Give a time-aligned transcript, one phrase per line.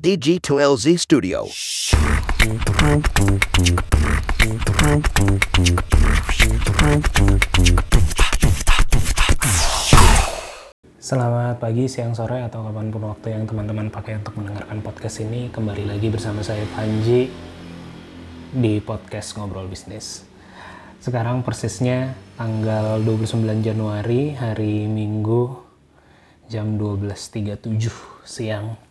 [0.00, 1.44] DG2LZ Studio.
[10.96, 15.52] Selamat pagi, siang, sore, atau kapan pun waktu yang teman-teman pakai untuk mendengarkan podcast ini.
[15.52, 17.28] Kembali lagi bersama saya Panji
[18.56, 20.24] di podcast Ngobrol Bisnis.
[20.96, 25.60] Sekarang persisnya tanggal 29 Januari, hari Minggu,
[26.48, 27.68] jam 12.37
[28.24, 28.89] siang.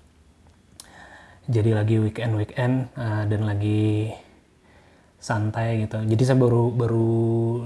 [1.50, 4.13] Jadi lagi weekend-weekend uh, dan lagi
[5.17, 5.98] santai gitu.
[6.05, 7.12] Jadi saya baru baru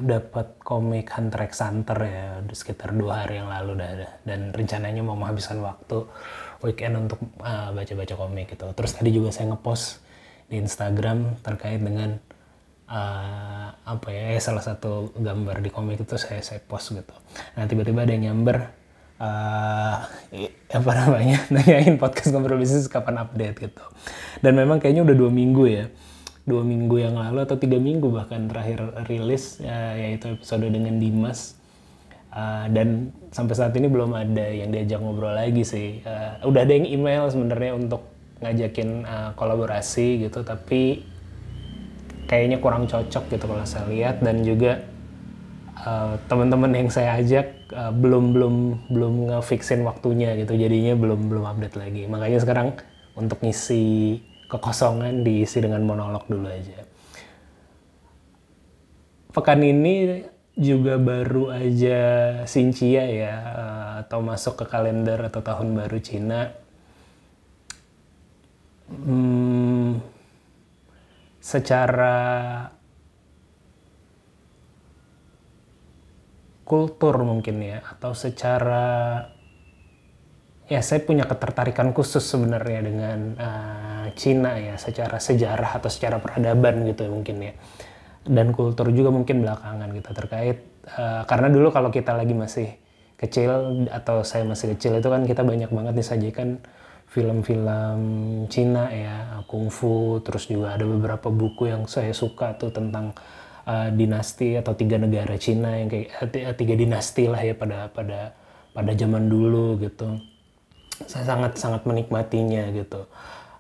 [0.07, 5.19] dapat komik Hunter x Hunter ya sekitar dua hari yang lalu dah, dan rencananya mau
[5.19, 6.07] menghabiskan waktu
[6.63, 8.71] weekend untuk uh, baca-baca komik gitu.
[8.71, 9.99] Terus tadi juga saya ngepost
[10.47, 12.17] di Instagram terkait dengan
[12.87, 17.15] uh, apa ya salah satu gambar di komik itu saya saya post gitu.
[17.59, 18.71] Nah tiba-tiba ada yang nyamber
[19.19, 19.97] uh,
[20.73, 21.37] apa namanya?
[21.53, 23.85] Nanyain podcast ngobrol bisnis kapan update gitu.
[24.41, 25.85] Dan memang kayaknya udah dua minggu ya.
[26.43, 31.55] Dua minggu yang lalu atau tiga minggu bahkan terakhir rilis ya, yaitu episode dengan Dimas.
[32.33, 36.01] Uh, dan sampai saat ini belum ada yang diajak ngobrol lagi sih.
[36.01, 38.01] Uh, udah ada yang email sebenarnya untuk
[38.41, 41.07] ngajakin uh, kolaborasi gitu tapi
[42.27, 44.19] kayaknya kurang cocok gitu kalau saya lihat.
[44.19, 44.92] Dan juga
[45.83, 48.55] uh, teman-teman yang saya ajak uh, belum belum
[48.89, 52.67] belum ngefixin waktunya gitu jadinya belum belum update lagi makanya sekarang
[53.13, 54.19] untuk ngisi
[54.53, 56.85] kekosongan diisi dengan monolog dulu aja.
[59.33, 60.21] Pekan ini
[60.53, 62.01] juga baru aja
[62.45, 63.35] Sincia ya
[64.05, 66.53] atau masuk ke kalender atau tahun baru Cina.
[68.93, 69.97] Hmm,
[71.41, 72.21] secara
[76.63, 79.19] kultur mungkin ya atau secara
[80.71, 86.87] ya saya punya ketertarikan khusus sebenarnya dengan uh, Cina ya secara sejarah atau secara peradaban
[86.87, 87.53] gitu mungkin ya.
[88.23, 90.57] Dan kultur juga mungkin belakangan gitu terkait
[90.95, 92.79] uh, karena dulu kalau kita lagi masih
[93.19, 96.59] kecil atau saya masih kecil itu kan kita banyak banget disajikan
[97.07, 97.99] film-film
[98.49, 103.13] Cina ya kungfu terus juga ada beberapa buku yang saya suka tuh tentang
[103.67, 108.35] uh, dinasti atau tiga negara Cina yang kayak tiga dinasti lah ya pada pada
[108.73, 110.17] pada zaman dulu gitu
[111.05, 113.09] saya sangat sangat menikmatinya gitu.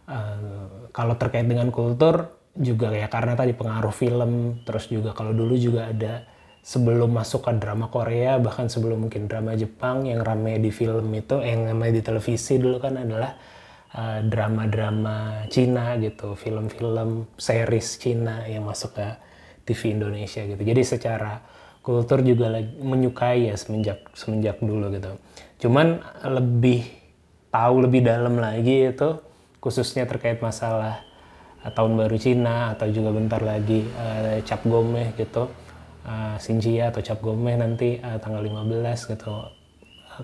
[0.03, 5.57] Uh, kalau terkait dengan kultur juga ya karena tadi pengaruh film, terus juga kalau dulu
[5.57, 6.27] juga ada
[6.63, 11.41] sebelum masuk ke drama Korea bahkan sebelum mungkin drama Jepang yang ramai di film itu,
[11.41, 13.33] yang ramai di televisi dulu kan adalah
[13.93, 19.07] drama drama-drama Cina gitu, film-film series Cina yang masuk ke
[19.63, 20.59] TV Indonesia gitu.
[20.59, 21.39] Jadi secara
[21.83, 25.19] kultur juga lagi menyukai ya semenjak semenjak dulu gitu.
[25.67, 26.87] Cuman lebih
[27.53, 29.19] tahu lebih dalam lagi itu
[29.61, 31.05] khususnya terkait masalah
[31.61, 35.47] uh, tahun baru Cina atau juga bentar lagi uh, Cap Gomeh gitu
[36.03, 39.35] uh, Xinjia atau Cap Gomeh nanti uh, tanggal 15 gitu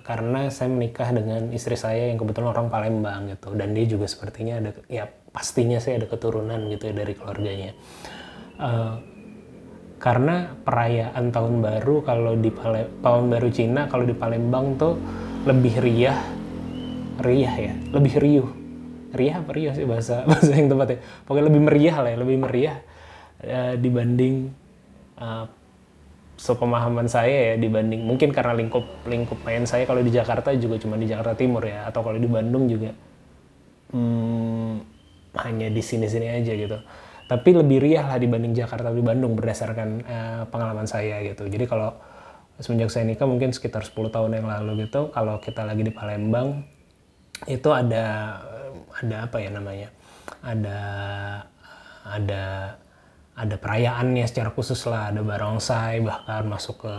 [0.06, 4.62] karena saya menikah dengan istri saya yang kebetulan orang Palembang gitu dan dia juga sepertinya
[4.62, 7.72] ada ya pastinya saya ada keturunan gitu ya dari keluarganya
[8.62, 9.02] uh,
[10.00, 14.96] karena perayaan tahun baru kalau di Pale tahun baru Cina kalau di Palembang tuh
[15.44, 16.20] lebih riah
[17.20, 17.74] riah ya?
[17.92, 18.50] Lebih riuh.
[19.12, 21.00] Riah apa riuh sih bahasa bahasa yang tepat ya?
[21.28, 22.78] Pokoknya lebih meriah lah ya lebih meriah
[23.44, 24.56] uh, dibanding
[25.20, 25.46] uh,
[26.40, 30.96] sepemahaman saya ya dibanding mungkin karena lingkup lingkup main saya kalau di Jakarta juga cuma
[30.96, 32.96] di Jakarta Timur ya atau kalau di Bandung juga
[33.92, 34.74] hmm,
[35.36, 36.80] hanya di sini-sini aja gitu
[37.30, 41.46] tapi lebih riah lah dibanding Jakarta di Bandung berdasarkan uh, pengalaman saya gitu.
[41.46, 41.94] Jadi kalau
[42.58, 46.66] semenjak saya nikah mungkin sekitar 10 tahun yang lalu gitu kalau kita lagi di Palembang
[47.46, 48.34] itu ada
[48.98, 49.94] ada apa ya namanya?
[50.42, 50.82] Ada
[52.10, 52.44] ada
[53.38, 55.14] ada perayaannya secara khusus lah.
[55.14, 56.94] Ada barongsai bahkan masuk ke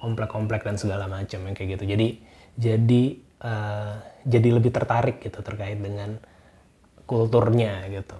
[0.00, 1.84] komplek-komplek dan segala macam yang kayak gitu.
[1.92, 2.08] Jadi
[2.56, 3.02] jadi
[3.44, 6.16] uh, jadi lebih tertarik gitu terkait dengan
[7.04, 8.16] kulturnya gitu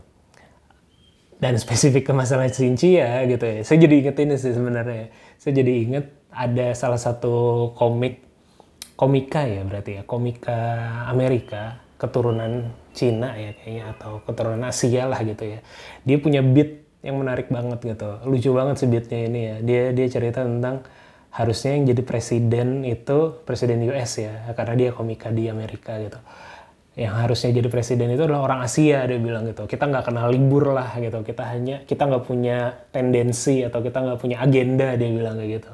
[1.39, 3.61] dan spesifik ke masalah cinci ya gitu ya.
[3.67, 5.11] Saya jadi inget ini sih sebenarnya.
[5.39, 8.23] Saya jadi inget ada salah satu komik
[8.95, 10.59] komika ya berarti ya komika
[11.11, 15.59] Amerika keturunan Cina ya kayaknya atau keturunan Asia lah gitu ya.
[16.07, 18.11] Dia punya beat yang menarik banget gitu.
[18.27, 19.57] Lucu banget sih beatnya ini ya.
[19.63, 20.87] Dia dia cerita tentang
[21.35, 26.23] harusnya yang jadi presiden itu presiden US ya karena dia komika di Amerika gitu
[26.95, 29.67] yang harusnya jadi presiden itu adalah orang Asia dia bilang gitu.
[29.67, 31.27] Kita nggak kenal libur lah gitu.
[31.27, 35.73] Kita hanya kita nggak punya tendensi atau kita nggak punya agenda dia bilang kayak gitu.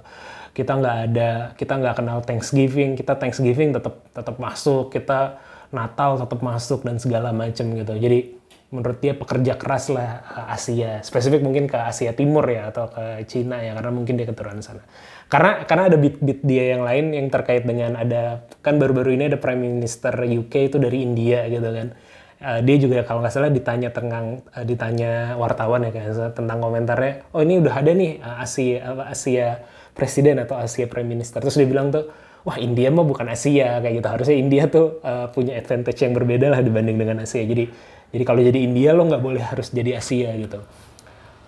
[0.56, 1.31] Kita nggak ada
[1.61, 2.96] kita nggak kenal Thanksgiving.
[2.96, 4.88] Kita Thanksgiving tetap tetap masuk.
[4.88, 5.37] Kita
[5.70, 7.94] Natal tetap masuk dan segala macam gitu.
[8.00, 8.40] Jadi
[8.70, 13.58] menurut dia pekerja keras lah Asia, spesifik mungkin ke Asia Timur ya atau ke Cina
[13.61, 14.82] ya karena mungkin dia keturunan sana.
[15.31, 19.38] Karena karena ada bit-bit dia yang lain yang terkait dengan ada kan baru-baru ini ada
[19.38, 21.94] Prime Minister UK itu dari India gitu kan.
[22.41, 27.31] Uh, dia juga kalau nggak salah ditanya tentang uh, ditanya wartawan ya kan tentang komentarnya,
[27.37, 29.47] oh ini udah ada nih uh, Asia Asia
[29.93, 31.38] presiden atau Asia Prime Minister.
[31.38, 32.11] Terus dia bilang tuh
[32.44, 36.47] wah India mah bukan Asia kayak gitu harusnya India tuh uh, punya advantage yang berbeda
[36.49, 37.69] lah dibanding dengan Asia jadi
[38.11, 40.65] jadi kalau jadi India lo nggak boleh harus jadi Asia gitu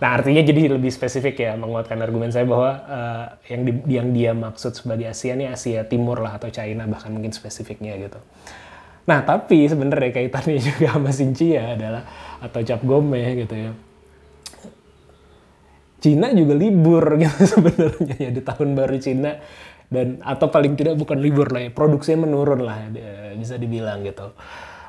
[0.03, 4.33] nah artinya jadi lebih spesifik ya menguatkan argumen saya bahwa uh, yang di, yang dia
[4.35, 8.19] maksud sebagai Asia nih Asia Timur lah atau China bahkan mungkin spesifiknya gitu.
[9.07, 12.03] Nah tapi sebenarnya kaitannya juga sama Xinjia adalah
[12.43, 13.71] atau Cap Gomeh gitu ya.
[16.03, 19.39] Cina juga libur gitu sebenarnya ya di tahun baru Cina
[19.87, 22.91] dan atau paling tidak bukan libur lah ya produksinya menurun lah
[23.39, 24.35] bisa dibilang gitu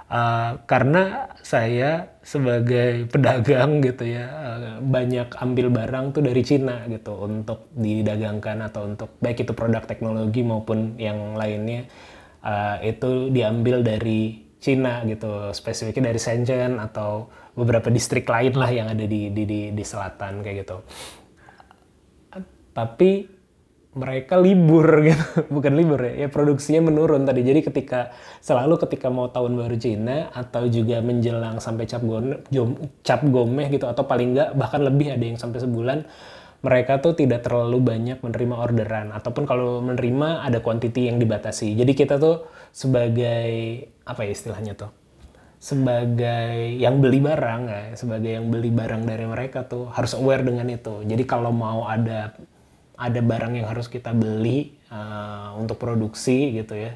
[0.10, 7.14] uh, karena saya sebagai pedagang gitu ya uh, banyak ambil barang tuh dari Cina gitu
[7.20, 11.88] untuk didagangkan atau untuk baik itu produk teknologi maupun yang lainnya
[12.44, 18.88] uh, itu diambil dari Cina gitu spesifiknya dari Shenzhen atau beberapa distrik lain lah yang
[18.88, 20.78] ada di di di, di selatan kayak gitu.
[22.74, 23.12] Tapi
[23.94, 25.48] mereka libur gitu.
[25.50, 27.46] Bukan libur ya ya produksinya menurun tadi.
[27.46, 32.42] Jadi ketika selalu ketika mau tahun baru Cina atau juga menjelang sampai cap gomeh
[33.06, 36.06] cap gomeh gitu atau paling enggak bahkan lebih ada yang sampai sebulan
[36.64, 39.08] mereka tuh tidak terlalu banyak menerima orderan.
[39.12, 41.76] Ataupun kalau menerima ada quantity yang dibatasi.
[41.76, 44.92] Jadi kita tuh sebagai apa ya istilahnya tuh?
[45.60, 50.68] Sebagai yang beli barang ya sebagai yang beli barang dari mereka tuh harus aware dengan
[50.72, 51.04] itu.
[51.04, 52.32] Jadi kalau mau ada
[52.98, 56.94] ada barang yang harus kita beli uh, untuk produksi gitu ya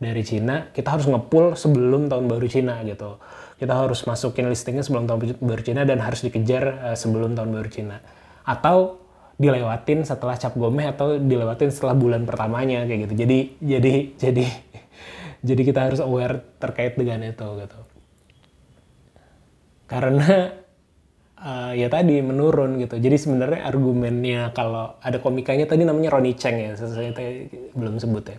[0.00, 3.20] dari Cina, kita harus ngepul sebelum tahun baru Cina gitu.
[3.60, 7.68] Kita harus masukin listingnya sebelum tahun baru Cina dan harus dikejar uh, sebelum tahun baru
[7.68, 8.00] Cina.
[8.48, 9.04] Atau
[9.36, 13.14] dilewatin setelah cap gomeh atau dilewatin setelah bulan pertamanya kayak gitu.
[13.24, 14.46] Jadi jadi jadi
[15.48, 17.80] jadi kita harus aware terkait dengan itu gitu.
[19.84, 20.56] Karena
[21.40, 23.00] uh, ya tadi menurun gitu.
[23.00, 27.10] Jadi sebenarnya argumennya kalau ada komikanya tadi namanya Ronnie Cheng ya, saya
[27.74, 28.38] belum sebut ya.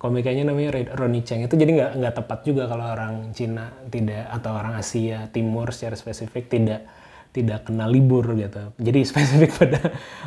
[0.00, 4.56] Komikanya namanya Ronnie Cheng itu jadi nggak nggak tepat juga kalau orang Cina tidak atau
[4.56, 6.88] orang Asia Timur secara spesifik tidak
[7.30, 8.72] tidak kena libur gitu.
[8.80, 9.80] Jadi spesifik pada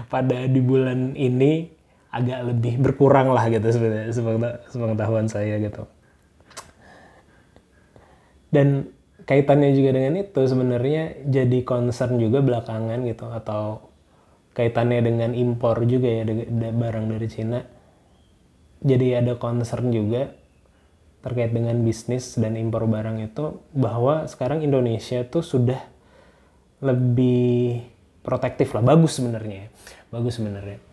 [0.07, 1.67] pada di bulan ini
[2.13, 4.13] agak lebih berkurang lah gitu sebenarnya
[4.69, 5.89] sepengetahuan saya gitu.
[8.53, 8.93] Dan
[9.23, 13.93] kaitannya juga dengan itu sebenarnya jadi concern juga belakangan gitu atau
[14.53, 16.23] kaitannya dengan impor juga ya
[16.71, 17.59] barang dari Cina
[18.83, 20.35] jadi ada concern juga
[21.23, 25.79] terkait dengan bisnis dan impor barang itu bahwa sekarang Indonesia tuh sudah
[26.83, 27.79] lebih
[28.27, 29.67] protektif lah bagus sebenarnya ya.
[30.11, 30.83] bagus sebenarnya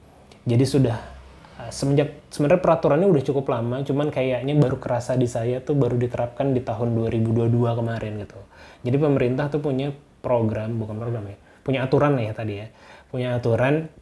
[0.47, 1.20] jadi sudah
[1.69, 6.57] semenjak sebenarnya peraturannya udah cukup lama, cuman kayaknya baru kerasa di saya tuh baru diterapkan
[6.57, 8.41] di tahun 2022 kemarin gitu.
[8.81, 9.93] Jadi pemerintah tuh punya
[10.25, 12.67] program, bukan program ya, punya aturan ya tadi ya,
[13.13, 13.93] punya aturan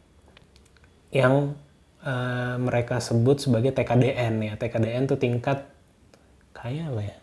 [1.11, 1.57] yang
[2.05, 4.53] uh, mereka sebut sebagai TKDN ya.
[4.55, 5.67] TKDN tuh tingkat
[6.55, 7.17] kayak apa ya?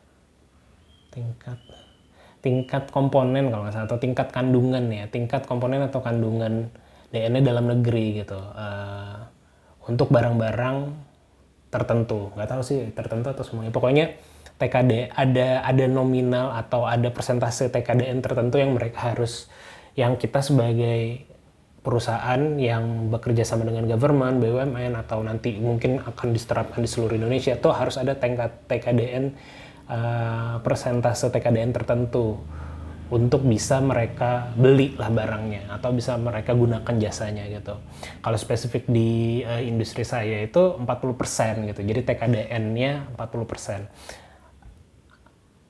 [1.13, 1.59] Tingkat
[2.45, 6.71] tingkat komponen kalau nggak salah atau tingkat kandungan ya, tingkat komponen atau kandungan
[7.11, 8.39] DNA dalam negeri gitu.
[8.39, 9.26] Uh,
[9.87, 10.95] untuk barang-barang
[11.71, 12.31] tertentu.
[12.35, 13.73] Nggak tahu sih tertentu atau semuanya.
[13.75, 14.15] Pokoknya
[14.57, 19.51] TKD ada ada nominal atau ada persentase TKDN tertentu yang mereka harus
[19.97, 21.25] yang kita sebagai
[21.85, 27.55] perusahaan yang bekerja sama dengan government, BUMN atau nanti mungkin akan diterapkan di seluruh Indonesia
[27.55, 29.25] tuh harus ada tingkat TKDN
[29.87, 32.43] uh, persentase TKDN tertentu
[33.07, 37.79] untuk bisa mereka beli lah barangnya atau bisa mereka gunakan jasanya gitu.
[38.19, 41.81] Kalau spesifik di uh, industri saya itu 40% gitu.
[41.87, 43.87] Jadi TKDN-nya 40%.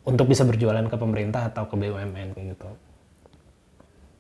[0.07, 2.69] Untuk bisa berjualan ke pemerintah atau ke BUMN gitu.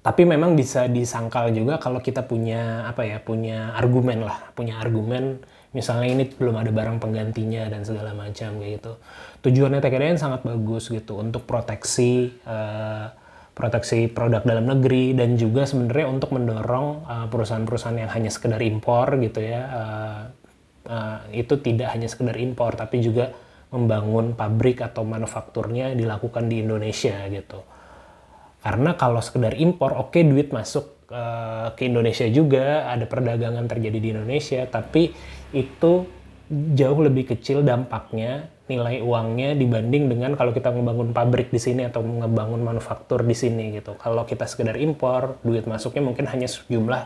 [0.04, 5.40] Tapi memang bisa disangkal juga kalau kita punya apa ya, punya argumen lah, punya argumen
[5.76, 8.92] misalnya ini belum ada barang penggantinya dan segala macam kayak gitu.
[9.44, 13.12] Tujuannya TKDN sangat bagus gitu untuk proteksi uh,
[13.52, 19.16] proteksi produk dalam negeri dan juga sebenarnya untuk mendorong uh, perusahaan-perusahaan yang hanya sekedar impor
[19.20, 20.22] gitu ya uh,
[20.88, 23.32] uh, itu tidak hanya sekedar impor tapi juga
[23.72, 27.60] membangun pabrik atau manufakturnya dilakukan di Indonesia gitu.
[28.62, 30.96] Karena kalau sekedar impor, oke okay, duit masuk
[31.78, 35.14] ke Indonesia juga, ada perdagangan terjadi di Indonesia, tapi
[35.56, 36.04] itu
[36.76, 42.02] jauh lebih kecil dampaknya nilai uangnya dibanding dengan kalau kita ngebangun pabrik di sini atau
[42.02, 43.94] ngebangun manufaktur di sini gitu.
[43.94, 47.02] Kalau kita sekedar impor, duit masuknya mungkin hanya sejumlah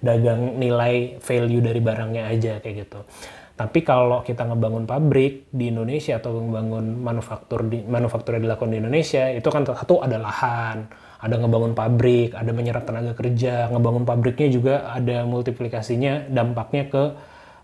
[0.00, 3.00] dagang nilai value dari barangnya aja kayak gitu.
[3.58, 8.78] Tapi kalau kita ngebangun pabrik di Indonesia atau ngebangun manufaktur di manufaktur yang dilakukan di
[8.80, 10.88] Indonesia, itu kan satu ada lahan,
[11.20, 17.02] ada ngebangun pabrik, ada menyerap tenaga kerja, ngebangun pabriknya juga ada multiplikasinya dampaknya ke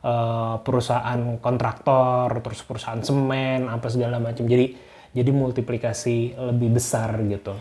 [0.03, 4.45] uh, perusahaan kontraktor, terus perusahaan semen, apa segala macam.
[4.45, 4.76] Jadi
[5.17, 7.57] jadi multiplikasi lebih besar gitu.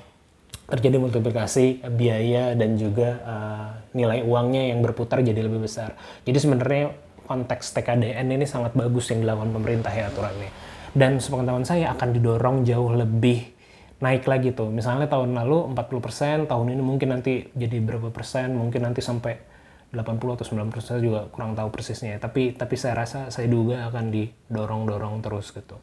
[0.66, 5.96] Terjadi multiplikasi biaya dan juga uh, nilai uangnya yang berputar jadi lebih besar.
[6.26, 6.92] Jadi sebenarnya
[7.26, 10.52] konteks TKDN ini sangat bagus yang dilakukan pemerintah ya aturannya.
[10.96, 13.56] Dan sepengetahuan saya akan didorong jauh lebih
[14.00, 14.72] naik lagi tuh.
[14.72, 19.55] Misalnya tahun lalu 40%, tahun ini mungkin nanti jadi berapa persen, mungkin nanti sampai
[19.96, 22.20] 80 atau 90 persen juga kurang tahu persisnya.
[22.20, 25.80] Tapi tapi saya rasa saya duga akan didorong-dorong terus gitu.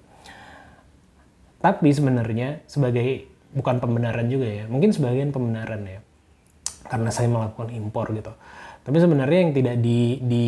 [1.62, 3.24] Tapi sebenarnya sebagai
[3.56, 6.00] bukan pembenaran juga ya, mungkin sebagian pembenaran ya.
[6.86, 8.36] Karena saya melakukan impor gitu.
[8.82, 10.46] Tapi sebenarnya yang tidak di di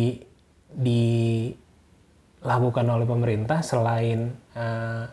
[0.75, 5.07] dilakukan oleh pemerintah selain uh,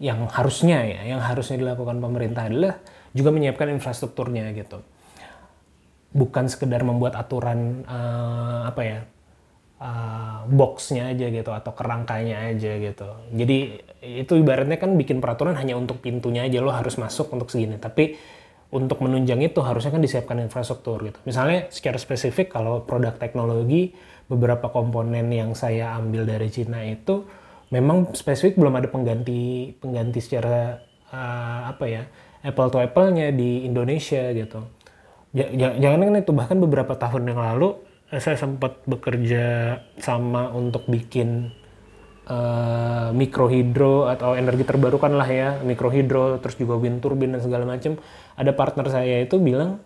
[0.00, 2.80] yang harusnya ya, yang harusnya dilakukan pemerintah adalah
[3.14, 4.80] juga menyiapkan infrastrukturnya gitu.
[6.14, 8.98] Bukan sekedar membuat aturan uh, apa ya
[9.82, 13.08] uh, boxnya aja gitu atau kerangkanya aja gitu.
[13.34, 17.76] Jadi itu ibaratnya kan bikin peraturan hanya untuk pintunya aja lo harus masuk untuk segini.
[17.82, 18.14] Tapi
[18.74, 21.18] untuk menunjang itu harusnya kan disiapkan infrastruktur gitu.
[21.26, 23.94] Misalnya secara spesifik kalau produk teknologi
[24.26, 27.22] beberapa komponen yang saya ambil dari Cina itu
[27.70, 30.80] memang spesifik belum ada pengganti pengganti secara
[31.12, 32.02] uh, apa ya
[32.44, 34.66] apple to apple-nya di Indonesia gitu.
[35.34, 37.74] Jangan kan itu bahkan beberapa tahun yang lalu
[38.14, 41.50] eh, saya sempat bekerja sama untuk bikin
[42.30, 47.98] uh, mikrohidro atau energi terbarukan lah ya mikrohidro terus juga wind turbine dan segala macam.
[48.38, 49.82] Ada partner saya itu bilang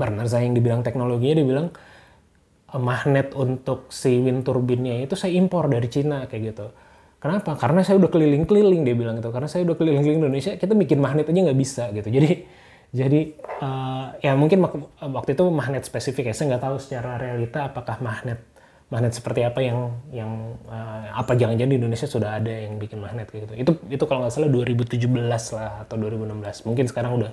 [0.00, 1.68] partner saya yang dibilang teknologinya dia bilang
[2.70, 6.66] magnet untuk si wind turbinnya itu saya impor dari Cina kayak gitu
[7.20, 7.52] Kenapa?
[7.52, 9.28] Karena saya udah keliling-keliling dia bilang gitu.
[9.28, 12.08] Karena saya udah keliling-keliling Indonesia, kita bikin magnet aja nggak bisa gitu.
[12.08, 12.48] Jadi
[12.90, 14.66] jadi uh, ya mungkin
[14.98, 16.34] waktu itu magnet spesifik ya.
[16.34, 18.42] Saya nggak tahu secara realita apakah magnet
[18.90, 23.30] magnet seperti apa yang yang uh, apa jangan-jangan di Indonesia sudah ada yang bikin magnet
[23.30, 23.54] gitu.
[23.54, 25.06] Itu itu kalau nggak salah 2017
[25.54, 26.66] lah atau 2016.
[26.66, 27.30] Mungkin sekarang udah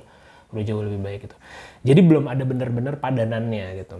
[0.53, 1.35] udah jauh lebih baik gitu.
[1.81, 3.97] Jadi belum ada benar-benar padanannya gitu.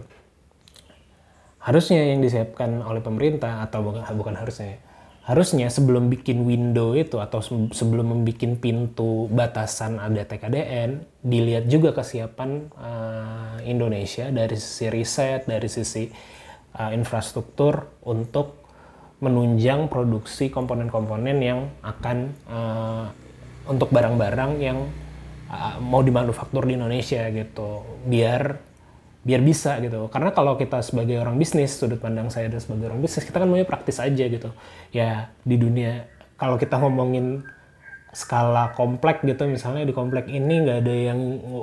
[1.58, 4.78] Harusnya yang disiapkan oleh pemerintah atau bukan bukan harusnya
[5.28, 12.72] harusnya sebelum bikin window itu atau sebelum membuat pintu batasan ada TKDN dilihat juga kesiapan
[12.72, 16.08] uh, Indonesia dari sisi riset dari sisi
[16.80, 18.64] uh, infrastruktur untuk
[19.20, 23.06] menunjang produksi komponen-komponen yang akan uh,
[23.68, 24.88] untuk barang-barang yang
[25.52, 27.84] uh, mau dimanufaktur di Indonesia gitu.
[28.08, 28.67] Biar
[29.28, 30.08] biar bisa gitu.
[30.08, 33.44] Karena kalau kita sebagai orang bisnis sudut pandang saya dan sebagai orang bisnis kita kan
[33.44, 34.48] maunya praktis aja gitu.
[34.88, 36.08] Ya di dunia
[36.40, 37.44] kalau kita ngomongin
[38.16, 41.18] skala komplek gitu misalnya di komplek ini nggak ada yang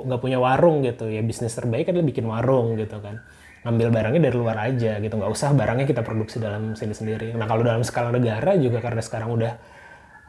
[0.06, 1.10] nggak punya warung gitu.
[1.10, 3.26] Ya bisnis terbaik adalah bikin warung gitu kan.
[3.66, 5.14] Ngambil barangnya dari luar aja gitu.
[5.18, 7.34] Nggak usah barangnya kita produksi dalam sini sendiri.
[7.34, 9.52] Nah kalau dalam skala negara juga karena sekarang udah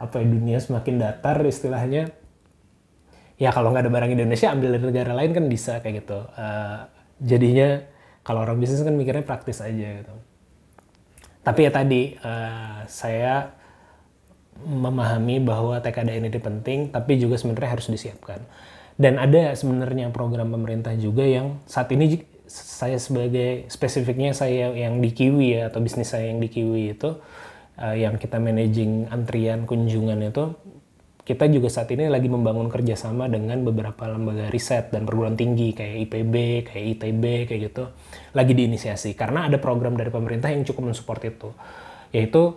[0.02, 2.10] apa ya dunia semakin datar istilahnya
[3.38, 6.18] ya kalau nggak ada barang Indonesia ambil dari negara lain kan bisa kayak gitu.
[6.34, 7.82] Uh, jadinya
[8.22, 10.14] kalau orang bisnis kan mikirnya praktis aja gitu.
[11.42, 13.56] Tapi ya tadi uh, saya
[14.58, 18.42] memahami bahwa TKDN ini penting, tapi juga sebenarnya harus disiapkan.
[18.98, 25.14] Dan ada sebenarnya program pemerintah juga yang saat ini saya sebagai spesifiknya saya yang di
[25.14, 27.14] Kiwi ya atau bisnis saya yang di Kiwi itu
[27.78, 30.56] uh, yang kita managing antrian kunjungan itu
[31.28, 36.08] kita juga saat ini lagi membangun kerjasama dengan beberapa lembaga riset dan perguruan tinggi kayak
[36.08, 36.34] IPB,
[36.72, 37.84] kayak ITB, kayak gitu,
[38.32, 41.52] lagi diinisiasi karena ada program dari pemerintah yang cukup mensupport itu,
[42.16, 42.56] yaitu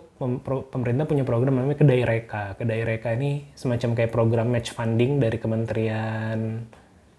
[0.71, 2.55] pemerintah punya program namanya Kedai Reka.
[2.55, 6.63] Kedai Reka ini semacam kayak program match funding dari Kementerian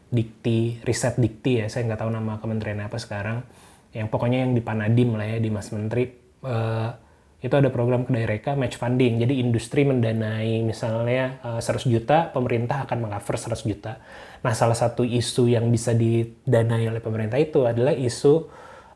[0.09, 3.45] Dikti, Riset Dikti ya, saya nggak tahu nama kementerian apa sekarang,
[3.93, 6.09] yang pokoknya yang di Panadim lah ya di Mas Menteri.
[6.41, 7.12] Uh,
[7.43, 9.19] itu ada program kedai reka match funding.
[9.19, 13.99] Jadi industri mendanai misalnya uh, eh, 100 juta, pemerintah akan mengcover 100 juta.
[14.47, 18.47] Nah, salah satu isu yang bisa didanai oleh pemerintah itu adalah isu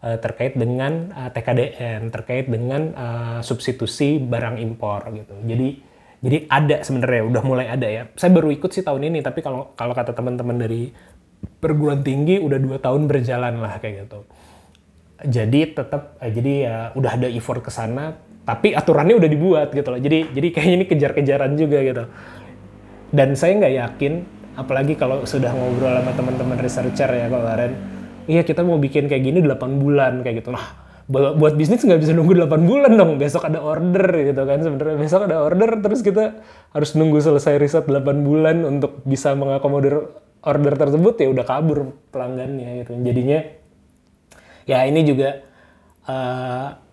[0.06, 2.94] uh, terkait dengan eh, TKDN, terkait dengan
[3.42, 5.34] substitusi barang impor gitu.
[5.42, 8.02] Jadi jadi ada sebenarnya udah mulai ada ya.
[8.16, 10.88] Saya baru ikut sih tahun ini, tapi kalau kalau kata teman-teman dari
[11.60, 14.20] perguruan tinggi udah dua tahun berjalan lah kayak gitu.
[15.24, 19.90] Jadi tetap, eh, jadi ya udah ada effort ke sana, tapi aturannya udah dibuat gitu
[19.90, 19.98] loh.
[19.98, 22.04] Jadi jadi kayaknya ini kejar-kejaran juga gitu.
[23.10, 24.12] Dan saya nggak yakin
[24.56, 27.76] apalagi kalau sudah ngobrol sama teman-teman researcher ya kemarin
[28.24, 30.54] iya kita mau bikin kayak gini 8 bulan kayak gitu.
[30.54, 33.18] Nah buat bisnis nggak bisa nunggu 8 bulan dong.
[33.18, 34.96] Besok ada order gitu kan sebenarnya.
[34.98, 40.06] Besok ada order terus kita harus nunggu selesai riset 8 bulan untuk bisa mengakomodir
[40.46, 42.94] order tersebut ya udah kabur pelanggannya gitu.
[43.02, 43.38] Jadinya
[44.66, 45.46] ya ini juga
[46.10, 46.85] uh,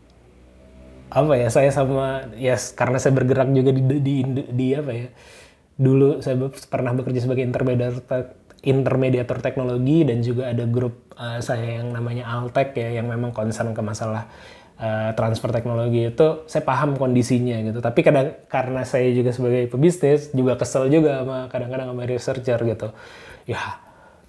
[1.14, 5.08] apa ya saya sama ya karena saya bergerak juga di di, di, di apa ya
[5.78, 6.38] dulu saya
[6.70, 12.74] pernah bekerja sebagai intermediator intermediator teknologi dan juga ada grup uh, saya yang namanya Altek
[12.80, 14.32] ya yang memang concern ke masalah
[14.80, 17.84] uh, transfer teknologi itu saya paham kondisinya gitu.
[17.84, 22.88] Tapi kadang karena saya juga sebagai pebisnis juga kesel juga sama kadang-kadang sama researcher gitu.
[23.44, 23.83] Ya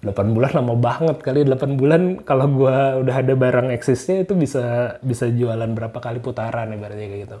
[0.05, 4.97] 8 bulan lama banget kali 8 bulan kalau gua udah ada barang eksisnya itu bisa
[5.01, 7.37] bisa jualan berapa kali putaran ibaratnya kayak gitu.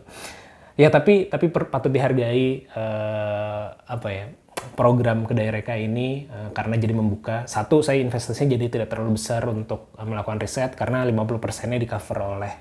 [0.75, 4.25] Ya tapi tapi per, patut dihargai uh, apa ya
[4.73, 7.45] program kedai reka ini uh, karena jadi membuka.
[7.45, 12.17] Satu saya investasinya jadi tidak terlalu besar untuk uh, melakukan riset karena 50%-nya di cover
[12.41, 12.53] oleh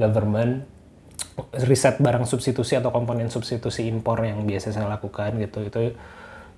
[0.00, 0.64] government.
[1.52, 5.80] Riset barang substitusi atau komponen substitusi impor yang biasa saya lakukan gitu itu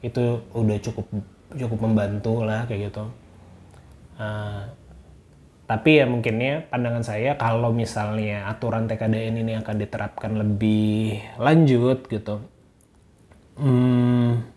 [0.03, 1.07] itu udah cukup
[1.57, 3.05] cukup membantu lah kayak gitu
[4.21, 4.63] uh,
[5.67, 12.45] tapi ya mungkinnya pandangan saya kalau misalnya aturan TKDN ini akan diterapkan lebih lanjut gitu
[13.57, 14.53] hmm,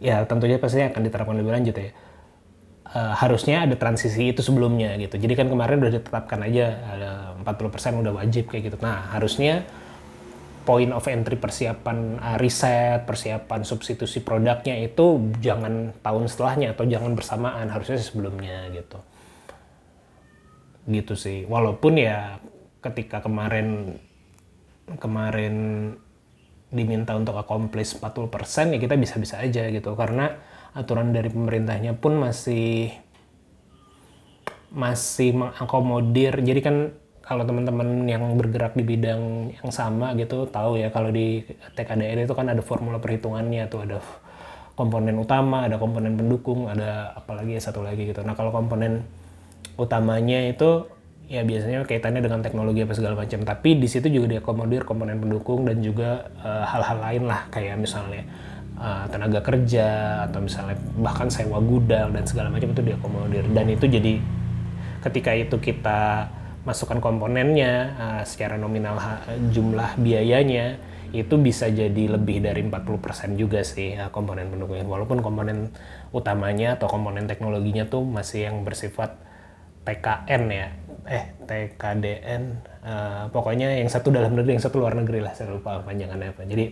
[0.00, 1.92] ya tentunya pasti akan diterapkan lebih lanjut ya.
[2.90, 5.14] Uh, harusnya ada transisi itu sebelumnya gitu.
[5.14, 8.76] Jadi kan kemarin udah ditetapkan aja ada 40% udah wajib kayak gitu.
[8.82, 9.62] Nah, harusnya
[10.70, 17.18] point of entry persiapan uh, riset, persiapan substitusi produknya itu jangan tahun setelahnya atau jangan
[17.18, 19.02] bersamaan, harusnya sebelumnya gitu.
[20.86, 21.42] Gitu sih.
[21.50, 22.38] Walaupun ya
[22.86, 23.98] ketika kemarin
[25.02, 25.54] kemarin
[26.70, 28.30] diminta untuk accomplish 40%
[28.70, 30.38] ya kita bisa-bisa aja gitu karena
[30.70, 32.94] aturan dari pemerintahnya pun masih
[34.70, 36.76] masih mengakomodir jadi kan
[37.30, 41.46] kalau teman-teman yang bergerak di bidang yang sama gitu tahu ya kalau di
[41.78, 44.02] TKDN itu kan ada formula perhitungannya tuh ada
[44.74, 48.26] komponen utama, ada komponen pendukung, ada apalagi satu lagi gitu.
[48.26, 49.06] Nah, kalau komponen
[49.78, 50.90] utamanya itu
[51.30, 55.62] ya biasanya kaitannya dengan teknologi apa segala macam tapi di situ juga diakomodir komponen pendukung
[55.62, 58.26] dan juga eh, hal-hal uh, lain lah kayak misalnya
[58.74, 59.88] uh, tenaga kerja
[60.26, 64.18] atau misalnya bahkan sewa gudang dan segala macam itu diakomodir dan itu jadi
[65.06, 66.26] ketika itu kita
[66.62, 69.00] masukkan komponennya uh, secara nominal
[69.48, 70.76] jumlah biayanya
[71.10, 74.86] itu bisa jadi lebih dari 40% juga sih uh, komponen pendukungnya.
[74.86, 75.74] Walaupun komponen
[76.14, 79.18] utamanya atau komponen teknologinya tuh masih yang bersifat
[79.82, 80.68] TKN ya.
[81.10, 82.42] Eh TKDN
[82.84, 86.30] uh, eh, pokoknya yang satu dalam negeri yang satu luar negeri lah saya lupa panjangannya
[86.30, 86.42] apa.
[86.46, 86.64] Jadi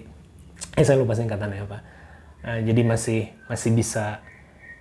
[0.78, 1.78] eh saya lupa singkatannya apa.
[2.46, 4.22] Uh, jadi masih masih bisa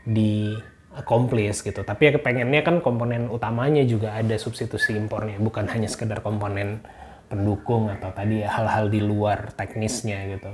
[0.05, 0.53] di
[0.97, 1.85] accomplish gitu.
[1.85, 6.81] Tapi ya pengennya kan komponen utamanya juga ada substitusi impornya bukan hanya sekedar komponen
[7.27, 10.51] pendukung atau tadi hal-hal di luar teknisnya gitu.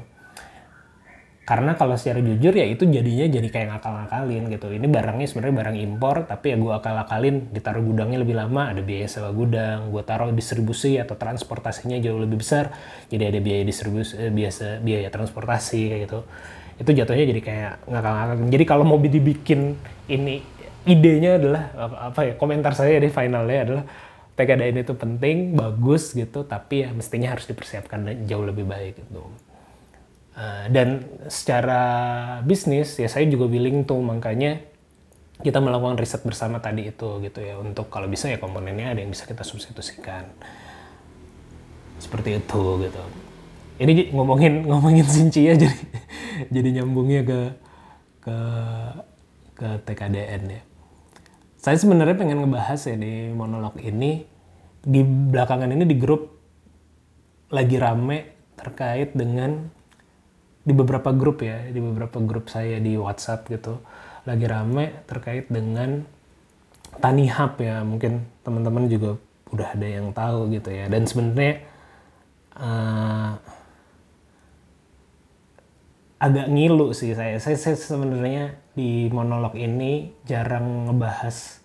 [1.44, 4.68] Karena kalau secara jujur ya itu jadinya jadi kayak ngakal-ngakalin gitu.
[4.72, 9.12] Ini barangnya sebenarnya barang impor tapi ya gue akal-akalin ditaruh gudangnya lebih lama ada biaya
[9.12, 12.72] sewa gudang gue taruh distribusi atau transportasinya jauh lebih besar
[13.12, 16.20] jadi ada biaya distribusi eh, biasa biaya transportasi kayak gitu
[16.84, 19.80] itu jatuhnya jadi kayak ngakal-ngakalin jadi kalau mau dibikin
[20.12, 20.44] ini
[20.84, 21.64] idenya adalah
[22.12, 23.84] apa ya komentar saya di finalnya adalah
[24.34, 29.24] TKDN itu penting bagus gitu tapi ya mestinya harus dipersiapkan jauh lebih baik gitu.
[30.34, 31.84] Uh, dan secara
[32.42, 34.58] bisnis ya saya juga willing tuh makanya
[35.46, 37.62] kita melakukan riset bersama tadi itu gitu ya.
[37.62, 40.26] Untuk kalau bisa ya komponennya ada yang bisa kita substitusikan.
[42.02, 43.23] Seperti itu gitu
[43.80, 45.78] ini ngomongin ngomongin Sincia jadi
[46.50, 47.40] jadi nyambungnya ke
[48.24, 48.38] ke
[49.54, 50.62] ke TKDN ya
[51.64, 54.28] saya sebenarnya pengen ngebahas ya di monolog ini
[54.84, 56.34] di belakangan ini di grup
[57.54, 59.72] lagi rame terkait dengan
[60.64, 63.84] di beberapa grup ya, di beberapa grup saya di WhatsApp gitu,
[64.24, 66.08] lagi rame terkait dengan
[67.04, 67.84] Tani Hub ya.
[67.84, 69.20] Mungkin teman-teman juga
[69.52, 70.88] udah ada yang tahu gitu ya.
[70.88, 71.68] Dan sebenarnya
[72.56, 73.36] uh,
[76.24, 77.36] agak ngilu sih saya.
[77.44, 81.60] Saya, saya sebenarnya di monolog ini jarang ngebahas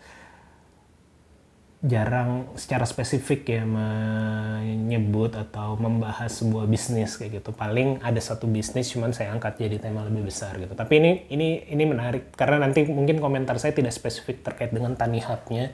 [1.79, 7.55] jarang secara spesifik ya menyebut atau membahas sebuah bisnis kayak gitu.
[7.55, 10.75] Paling ada satu bisnis cuman saya angkat jadi tema lebih besar gitu.
[10.75, 15.23] Tapi ini ini ini menarik karena nanti mungkin komentar saya tidak spesifik terkait dengan tani
[15.23, 15.71] hubnya,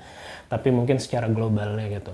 [0.52, 2.12] tapi mungkin secara globalnya gitu.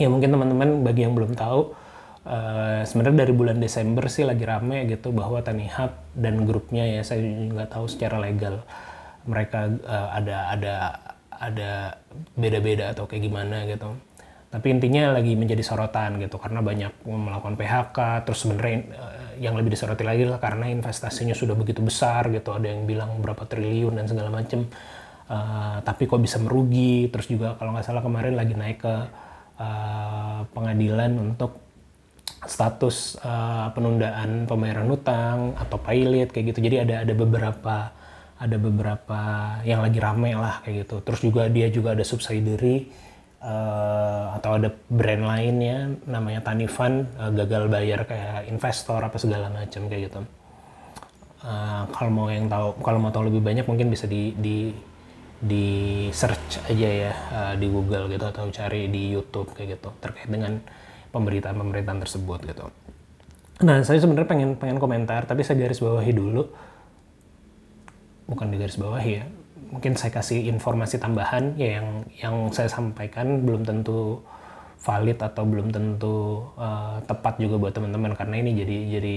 [0.00, 1.85] Ya mungkin teman-teman bagi yang belum tahu
[2.26, 7.22] uh, sebenarnya dari bulan Desember sih lagi rame gitu bahwa Tanihub dan grupnya ya saya
[7.22, 8.66] nggak tahu secara legal
[9.26, 10.74] mereka uh, ada ada
[11.36, 11.70] ada
[12.34, 13.94] beda-beda atau kayak gimana gitu.
[14.46, 19.74] Tapi intinya lagi menjadi sorotan gitu karena banyak melakukan PHK terus sebenarnya uh, yang lebih
[19.74, 24.08] disoroti lagi lah karena investasinya sudah begitu besar gitu ada yang bilang berapa triliun dan
[24.08, 24.64] segala macam
[25.28, 27.10] uh, tapi kok bisa merugi?
[27.12, 28.94] Terus juga kalau nggak salah kemarin lagi naik ke
[29.60, 31.65] uh, pengadilan untuk
[32.46, 36.58] status uh, penundaan pembayaran utang atau pilot kayak gitu.
[36.64, 37.76] Jadi ada ada beberapa
[38.36, 39.20] ada beberapa
[39.64, 40.96] yang lagi rame lah kayak gitu.
[41.02, 42.88] Terus juga dia juga ada subsidiary
[43.40, 49.88] uh, atau ada brand lainnya namanya Tanifan uh, gagal bayar kayak investor apa segala macam
[49.88, 50.20] kayak gitu.
[51.46, 54.74] Uh, kalau mau yang tahu kalau mau tahu lebih banyak mungkin bisa di di
[55.36, 55.66] di
[56.16, 59.88] search aja ya uh, di Google gitu atau cari di YouTube kayak gitu.
[60.00, 60.60] Terkait dengan
[61.16, 62.68] pemberitaan-pemberitaan tersebut gitu.
[63.64, 66.44] Nah, saya sebenarnya pengen pengen komentar, tapi saya garis bawahi dulu.
[68.28, 69.24] Bukan di garis bawahi ya.
[69.72, 71.88] Mungkin saya kasih informasi tambahan ya yang
[72.20, 74.20] yang saya sampaikan belum tentu
[74.76, 79.16] valid atau belum tentu uh, tepat juga buat teman-teman karena ini jadi jadi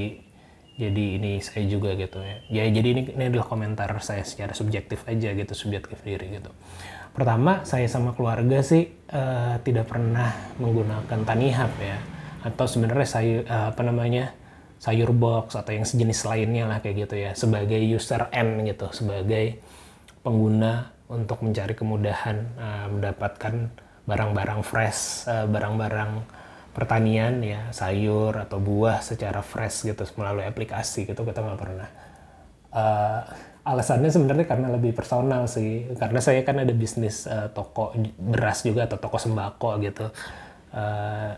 [0.79, 2.37] jadi ini saya juga gitu ya.
[2.47, 6.49] Ya jadi ini ini adalah komentar saya secara subjektif aja gitu, subjektif diri gitu.
[7.19, 11.99] Pertama, saya sama keluarga sih uh, tidak pernah menggunakan tanihub ya,
[12.47, 14.31] atau sebenarnya sayur uh, apa namanya
[14.79, 19.59] sayur box atau yang sejenis lainnya lah kayak gitu ya, sebagai user end gitu, sebagai
[20.23, 23.67] pengguna untuk mencari kemudahan uh, mendapatkan
[24.07, 26.37] barang-barang fresh, barang-barang uh,
[26.71, 31.89] pertanian ya, sayur atau buah secara fresh gitu melalui aplikasi gitu kita nggak pernah.
[32.71, 33.21] Uh,
[33.69, 35.85] alasannya sebenarnya karena lebih personal sih.
[35.95, 40.05] Karena saya kan ada bisnis uh, toko beras juga atau toko sembako gitu.
[40.73, 41.33] Uh,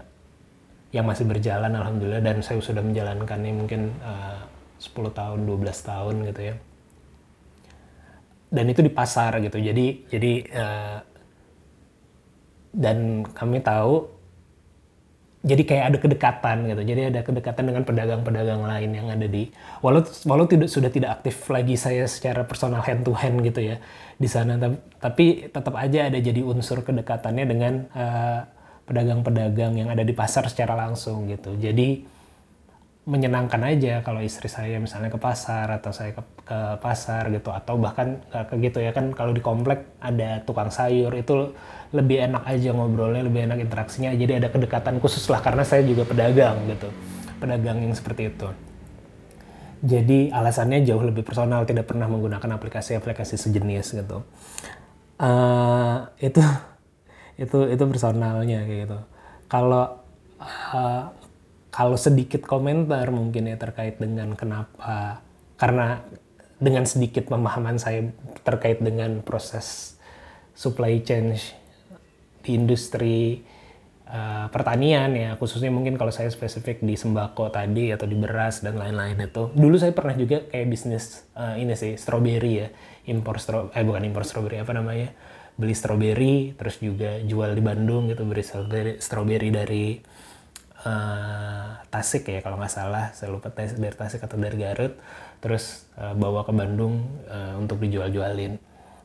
[0.91, 2.23] yang masih berjalan alhamdulillah.
[2.23, 6.55] Dan saya sudah menjalankannya mungkin eh, uh, 10 tahun 12 tahun gitu ya.
[8.51, 9.59] Dan itu di pasar gitu.
[9.59, 10.99] Jadi jadi uh,
[12.71, 14.20] dan kami tahu
[15.41, 16.82] jadi kayak ada kedekatan gitu.
[16.86, 19.49] Jadi ada kedekatan dengan pedagang-pedagang lain yang ada di
[19.82, 23.82] walau walau tidak sudah tidak aktif lagi saya secara personal hand to hand gitu ya
[24.21, 24.62] di sana
[25.01, 28.39] tapi tetap aja ada jadi unsur kedekatannya dengan eh,
[28.86, 31.58] pedagang-pedagang uh, yang ada di pasar secara langsung gitu.
[31.58, 32.06] Jadi
[33.01, 37.49] menyenangkan aja kalau istri saya misalnya ke pasar atau saya ke, ke pasar gitu.
[37.49, 41.53] Atau bahkan ke gitu ya kan kalau di komplek ada tukang sayur itu
[41.91, 44.13] lebih enak aja ngobrolnya lebih enak interaksinya.
[44.13, 46.93] Jadi ada kedekatan khusus lah karena saya juga pedagang gitu.
[47.41, 48.47] Pedagang yang seperti itu.
[49.81, 54.21] Jadi alasannya jauh lebih personal tidak pernah menggunakan aplikasi-aplikasi sejenis gitu.
[55.17, 56.37] Uh, itu
[57.43, 58.99] itu itu personalnya kayak gitu.
[59.49, 60.05] Kalau
[60.37, 61.20] uh,
[61.71, 65.23] kalau sedikit komentar mungkin ya terkait dengan kenapa
[65.55, 66.03] karena
[66.62, 68.12] dengan sedikit pemahaman saya
[68.45, 69.97] terkait dengan proses
[70.53, 71.34] supply chain
[72.45, 73.41] di industri
[74.05, 78.77] uh, pertanian ya khususnya mungkin kalau saya spesifik di sembako tadi atau di beras dan
[78.77, 79.49] lain-lain itu.
[79.55, 82.67] Dulu saya pernah juga kayak bisnis uh, ini sih stroberi ya
[83.10, 85.10] impor stro eh bukan impor stroberi apa namanya
[85.57, 88.45] beli stroberi terus juga jual di Bandung gitu beli
[89.01, 89.86] stroberi dari
[90.85, 93.11] uh, Tasik ya kalau nggak salah.
[93.11, 94.95] Saya lupa dari Tasik atau dari Garut.
[95.43, 98.55] Terus uh, bawa ke Bandung uh, untuk dijual-jualin.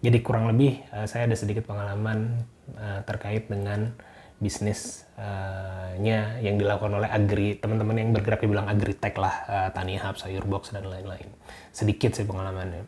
[0.05, 2.45] Jadi kurang lebih uh, saya ada sedikit pengalaman
[2.77, 3.97] uh, terkait dengan
[4.37, 9.97] bisnisnya yang dilakukan oleh agri teman-teman yang bergerak di bilang agri tech lah uh, tani
[9.97, 11.33] hub sayur box dan lain-lain.
[11.73, 12.85] Sedikit sih pengalamannya.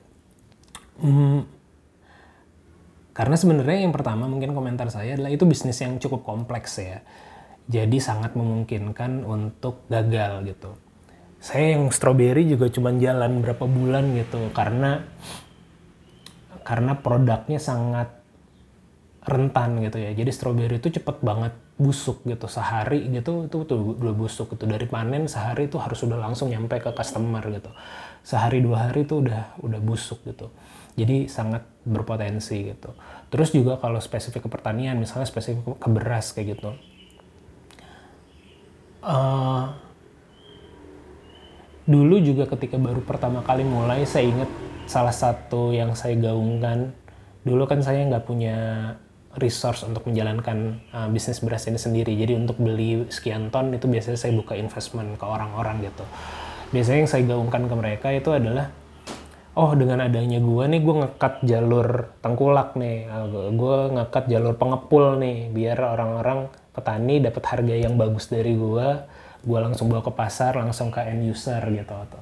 [1.01, 1.49] Hmm,
[3.19, 7.03] karena sebenarnya yang pertama mungkin komentar saya adalah itu bisnis yang cukup kompleks ya
[7.69, 10.73] jadi sangat memungkinkan untuk gagal gitu.
[11.39, 15.05] Saya yang strawberry juga cuma jalan berapa bulan gitu karena
[16.65, 18.09] karena produknya sangat
[19.23, 20.17] rentan gitu ya.
[20.17, 24.91] Jadi strawberry itu cepet banget busuk gitu sehari gitu itu tuh udah busuk itu dari
[24.91, 27.71] panen sehari itu harus sudah langsung nyampe ke customer gitu.
[28.25, 30.49] Sehari dua hari itu udah udah busuk gitu.
[30.99, 32.97] Jadi sangat berpotensi gitu.
[33.29, 36.73] Terus juga kalau spesifik ke pertanian misalnya spesifik ke beras kayak gitu
[39.09, 39.73] uh,
[41.89, 44.51] dulu juga ketika baru pertama kali mulai saya ingat
[44.85, 46.93] salah satu yang saya gaungkan
[47.49, 48.57] dulu kan saya nggak punya
[49.37, 52.13] resource untuk menjalankan uh, bisnis beras ini sendiri.
[52.19, 56.05] Jadi untuk beli sekian ton itu biasanya saya buka investment ke orang-orang gitu.
[56.75, 58.69] Biasanya yang saya gaungkan ke mereka itu adalah
[59.59, 63.09] oh dengan adanya gue nih gue ngekat jalur tengkulak nih.
[63.55, 69.59] Gue ngekat jalur pengepul nih biar orang-orang petani dapat harga yang bagus dari gua gue
[69.59, 72.21] langsung bawa ke pasar langsung ke end user gitu atau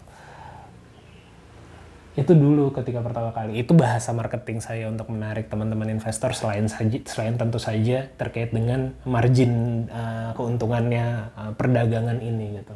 [2.17, 3.61] itu dulu ketika pertama kali.
[3.61, 8.97] Itu bahasa marketing saya untuk menarik teman-teman investor selain saja selain tentu saja terkait dengan
[9.05, 12.73] margin uh, keuntungannya uh, perdagangan ini gitu.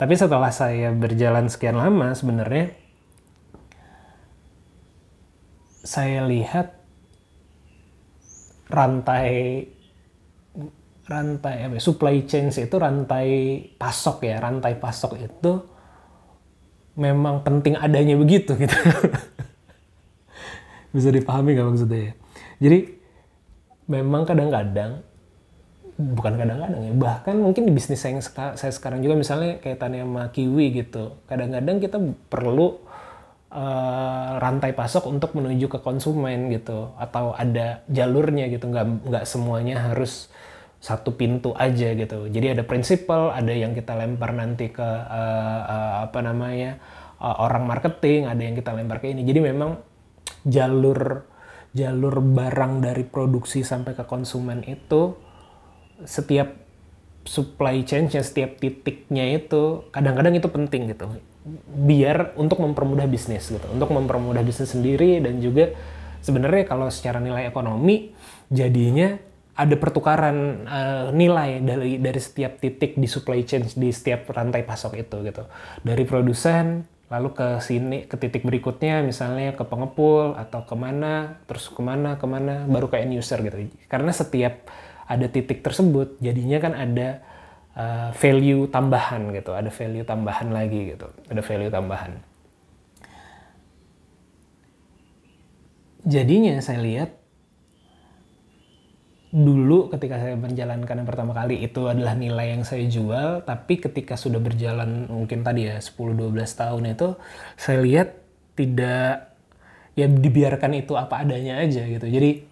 [0.00, 2.72] Tapi setelah saya berjalan sekian lama sebenarnya
[5.84, 6.72] saya lihat
[8.72, 9.68] rantai
[11.12, 13.28] rantai apa ya, supply chain itu rantai
[13.76, 14.40] pasok ya.
[14.40, 15.52] Rantai pasok itu
[16.96, 18.72] memang penting adanya begitu gitu.
[20.96, 22.12] Bisa dipahami nggak maksudnya ya?
[22.62, 22.78] Jadi
[23.88, 25.04] memang kadang-kadang
[26.02, 28.16] bukan kadang-kadang ya bahkan mungkin di bisnis saya,
[28.56, 31.20] saya sekarang juga misalnya kaitannya sama kiwi gitu.
[31.28, 31.98] Kadang-kadang kita
[32.28, 32.80] perlu
[33.52, 36.92] uh, rantai pasok untuk menuju ke konsumen gitu.
[37.00, 38.68] Atau ada jalurnya gitu.
[38.68, 40.28] Nggak nggak semuanya harus
[40.82, 42.26] satu pintu aja gitu.
[42.26, 46.82] Jadi ada prinsipal, ada yang kita lempar nanti ke uh, uh, apa namanya
[47.22, 49.22] uh, orang marketing, ada yang kita lempar ke ini.
[49.22, 49.78] Jadi memang
[50.42, 51.22] jalur
[51.70, 55.14] jalur barang dari produksi sampai ke konsumen itu
[56.02, 56.50] setiap
[57.22, 61.06] supply chain-nya, setiap titiknya itu kadang-kadang itu penting gitu.
[61.78, 65.70] Biar untuk mempermudah bisnis gitu, untuk mempermudah bisnis sendiri dan juga
[66.26, 68.10] sebenarnya kalau secara nilai ekonomi
[68.50, 69.14] jadinya
[69.52, 74.96] ada pertukaran uh, nilai dari dari setiap titik di supply chain di setiap rantai pasok
[74.96, 75.44] itu gitu.
[75.84, 81.68] Dari produsen lalu ke sini ke titik berikutnya misalnya ke pengepul atau ke mana terus
[81.68, 83.68] ke mana ke mana baru ke end user gitu.
[83.92, 84.72] Karena setiap
[85.04, 87.20] ada titik tersebut jadinya kan ada
[87.76, 89.52] uh, value tambahan gitu.
[89.52, 91.12] Ada value tambahan lagi gitu.
[91.28, 92.12] Ada value tambahan.
[96.08, 97.21] Jadinya saya lihat
[99.32, 104.12] dulu ketika saya menjalankan yang pertama kali itu adalah nilai yang saya jual tapi ketika
[104.12, 107.16] sudah berjalan mungkin tadi ya 10-12 tahun itu
[107.56, 108.08] saya lihat
[108.52, 109.32] tidak
[109.96, 112.04] ya dibiarkan itu apa adanya aja gitu.
[112.04, 112.44] Jadi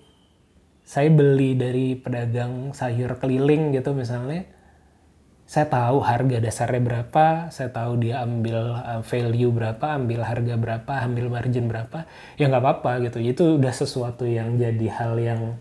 [0.81, 4.49] saya beli dari pedagang sayur keliling gitu misalnya
[5.45, 10.93] saya tahu harga dasarnya berapa saya tahu dia ambil uh, value berapa ambil harga berapa
[11.05, 12.09] ambil margin berapa
[12.41, 13.19] ya nggak apa-apa gitu.
[13.21, 15.61] Itu udah sesuatu yang jadi hal yang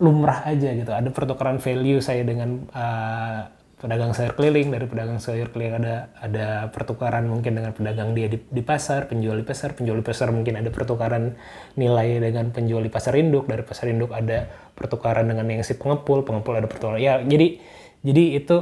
[0.00, 0.90] lumrah aja gitu.
[0.90, 3.40] Ada pertukaran value saya dengan uh,
[3.80, 8.36] pedagang sayur keliling dari pedagang sayur keliling ada ada pertukaran mungkin dengan pedagang dia di,
[8.36, 11.36] di pasar, penjual di pasar, penjual di pasar mungkin ada pertukaran
[11.80, 16.24] nilai dengan penjual di pasar induk, dari pasar induk ada pertukaran dengan yang si pengepul,
[16.24, 17.00] pengepul ada pertukaran.
[17.00, 17.60] Ya, jadi
[18.04, 18.56] jadi itu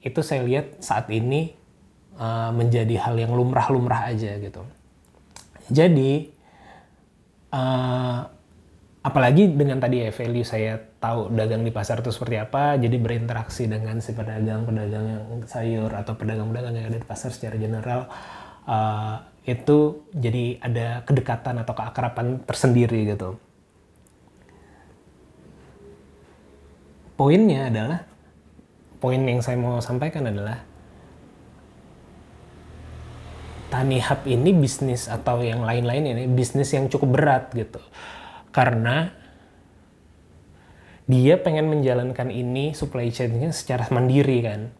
[0.00, 1.52] itu saya lihat saat ini
[2.16, 4.64] uh, menjadi hal yang lumrah-lumrah aja gitu.
[5.68, 6.32] Jadi
[7.52, 8.35] uh,
[9.06, 13.70] apalagi dengan tadi ya value saya tahu dagang di pasar itu seperti apa jadi berinteraksi
[13.70, 18.10] dengan si pedagang-pedagang yang sayur atau pedagang-pedagang yang ada di pasar secara general
[18.66, 23.38] uh, itu jadi ada kedekatan atau keakraban tersendiri gitu.
[27.14, 28.02] Poinnya adalah
[28.98, 30.66] poin yang saya mau sampaikan adalah
[33.70, 37.78] Tani Hub ini bisnis atau yang lain-lain ini bisnis yang cukup berat gitu
[38.56, 39.12] karena
[41.04, 44.72] dia pengen menjalankan ini supply chain-nya secara mandiri kan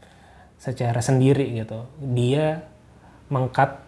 [0.56, 1.84] secara sendiri gitu.
[2.00, 2.64] Dia
[3.28, 3.84] mengkat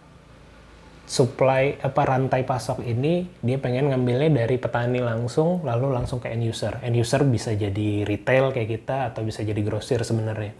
[1.09, 6.45] supply apa rantai pasok ini dia pengen ngambilnya dari petani langsung lalu langsung ke end
[6.45, 6.77] user.
[6.85, 10.53] End user bisa jadi retail kayak kita atau bisa jadi grosir sebenarnya.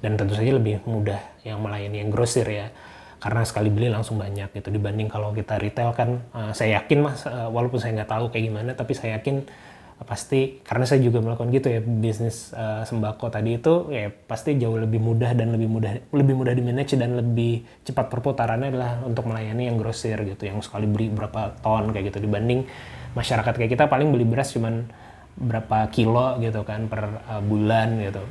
[0.00, 2.72] Dan tentu saja lebih mudah yang melayani yang grosir ya
[3.20, 4.72] karena sekali beli langsung banyak gitu.
[4.72, 8.44] Dibanding kalau kita retail kan uh, saya yakin mas uh, walaupun saya nggak tahu kayak
[8.48, 13.28] gimana tapi saya yakin uh, pasti karena saya juga melakukan gitu ya bisnis uh, sembako
[13.28, 17.20] tadi itu ya pasti jauh lebih mudah dan lebih mudah lebih mudah di manage dan
[17.20, 22.16] lebih cepat perputarannya adalah untuk melayani yang grosir gitu yang sekali beli berapa ton kayak
[22.16, 22.24] gitu.
[22.24, 22.64] Dibanding
[23.12, 24.88] masyarakat kayak kita paling beli beras cuman
[25.36, 28.24] berapa kilo gitu kan per uh, bulan gitu.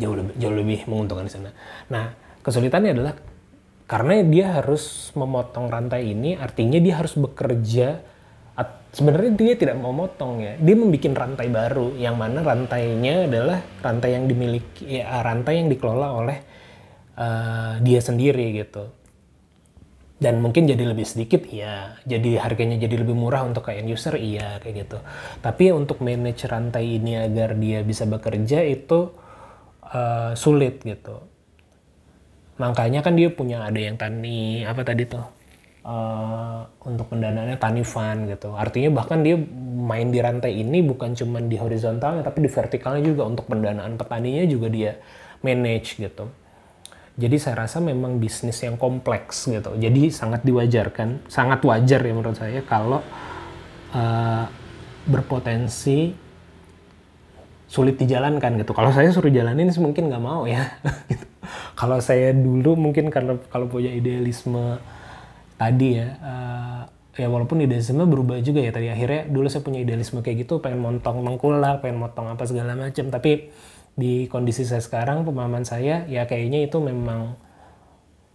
[0.00, 1.52] Jauh lebih jauh lebih menguntungkan di sana.
[1.92, 3.14] Nah kesulitannya adalah
[3.90, 8.06] karena dia harus memotong rantai ini artinya dia harus bekerja
[8.90, 10.54] sebenarnya dia tidak mau motong ya.
[10.58, 16.08] Dia membuat rantai baru yang mana rantainya adalah rantai yang dimiliki ya rantai yang dikelola
[16.14, 16.38] oleh
[17.14, 18.90] uh, dia sendiri gitu.
[20.20, 21.96] Dan mungkin jadi lebih sedikit iya.
[22.04, 24.98] Jadi harganya jadi lebih murah untuk kayak user iya kayak gitu.
[25.40, 29.14] Tapi untuk manage rantai ini agar dia bisa bekerja itu
[29.86, 31.29] uh, sulit gitu
[32.60, 35.24] makanya kan dia punya ada yang tani apa tadi tuh
[35.88, 39.40] uh, untuk pendanaannya tani fund gitu artinya bahkan dia
[39.80, 44.44] main di rantai ini bukan cuma di horizontalnya tapi di vertikalnya juga untuk pendanaan petaninya
[44.44, 44.92] juga dia
[45.40, 46.28] manage gitu.
[47.20, 49.76] Jadi saya rasa memang bisnis yang kompleks gitu.
[49.76, 53.04] Jadi sangat diwajarkan, sangat wajar ya menurut saya kalau
[53.92, 54.44] uh,
[55.04, 56.16] berpotensi
[57.70, 58.74] sulit dijalankan gitu.
[58.74, 60.66] Kalau saya suruh jalanin mungkin nggak mau ya.
[61.10, 61.26] Gitu.
[61.74, 64.78] kalau saya dulu mungkin karena kalau punya idealisme
[65.58, 66.82] tadi ya, uh,
[67.16, 70.84] ya walaupun idealisme berubah juga ya tadi akhirnya dulu saya punya idealisme kayak gitu pengen
[70.84, 73.50] montong mengkulak pengen motong apa segala macam tapi
[73.98, 77.34] di kondisi saya sekarang pemahaman saya ya kayaknya itu memang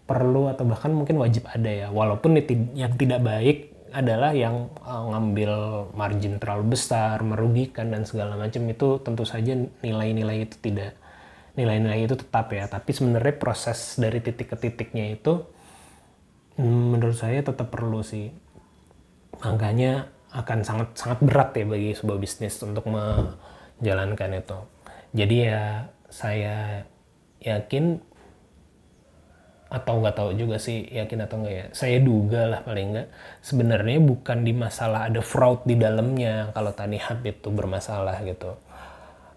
[0.05, 2.37] perlu atau bahkan mungkin wajib ada ya walaupun
[2.77, 5.51] yang tidak baik adalah yang uh, ngambil
[5.95, 10.99] margin terlalu besar merugikan dan segala macam itu tentu saja nilai-nilai itu tidak
[11.55, 15.47] nilai-nilai itu tetap ya tapi sebenarnya proses dari titik ke titiknya itu
[16.59, 18.35] hmm, menurut saya tetap perlu sih
[19.39, 24.59] angkanya akan sangat sangat berat ya bagi sebuah bisnis untuk menjalankan itu.
[25.15, 26.83] Jadi ya saya
[27.39, 28.03] yakin
[29.65, 31.65] atau nggak tahu juga sih yakin atau enggak ya.
[31.73, 33.07] Saya duga lah paling nggak.
[33.41, 38.53] Sebenarnya bukan di masalah ada fraud di dalamnya kalau tani hub itu bermasalah gitu.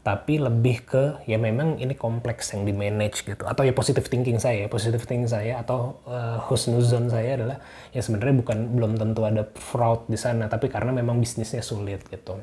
[0.04, 3.44] Tapi lebih ke ya memang ini kompleks yang di manage gitu.
[3.48, 7.58] Atau ya positive thinking saya positive thinking saya atau uh, husnuzon saya adalah
[7.92, 12.36] ya sebenarnya bukan belum tentu ada fraud di sana tapi karena memang bisnisnya sulit gitu.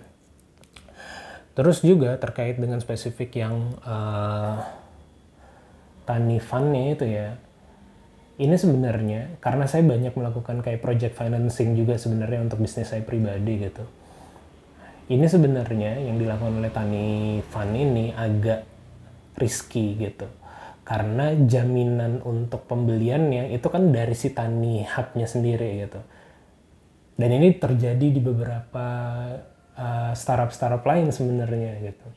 [1.56, 4.60] Terus juga terkait dengan spesifik yang uh,
[6.04, 7.45] tani funnya itu ya
[8.36, 13.64] ini sebenarnya karena saya banyak melakukan kayak project financing juga sebenarnya untuk bisnis saya pribadi
[13.64, 13.84] gitu.
[15.06, 18.66] Ini sebenarnya yang dilakukan oleh Tani Fund ini agak
[19.40, 20.28] risky gitu.
[20.86, 26.02] Karena jaminan untuk pembeliannya itu kan dari si Tani Hub-nya sendiri gitu.
[27.16, 28.86] Dan ini terjadi di beberapa
[29.80, 32.08] uh, startup-startup lain sebenarnya gitu.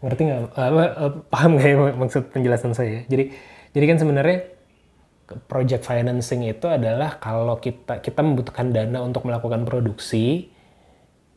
[0.00, 0.40] Ngerti nggak?
[0.56, 3.04] Uh, uh, paham nggak ya maksud penjelasan saya?
[3.04, 3.34] Jadi
[3.76, 4.61] jadi kan sebenarnya
[5.48, 10.52] project financing itu adalah kalau kita kita membutuhkan dana untuk melakukan produksi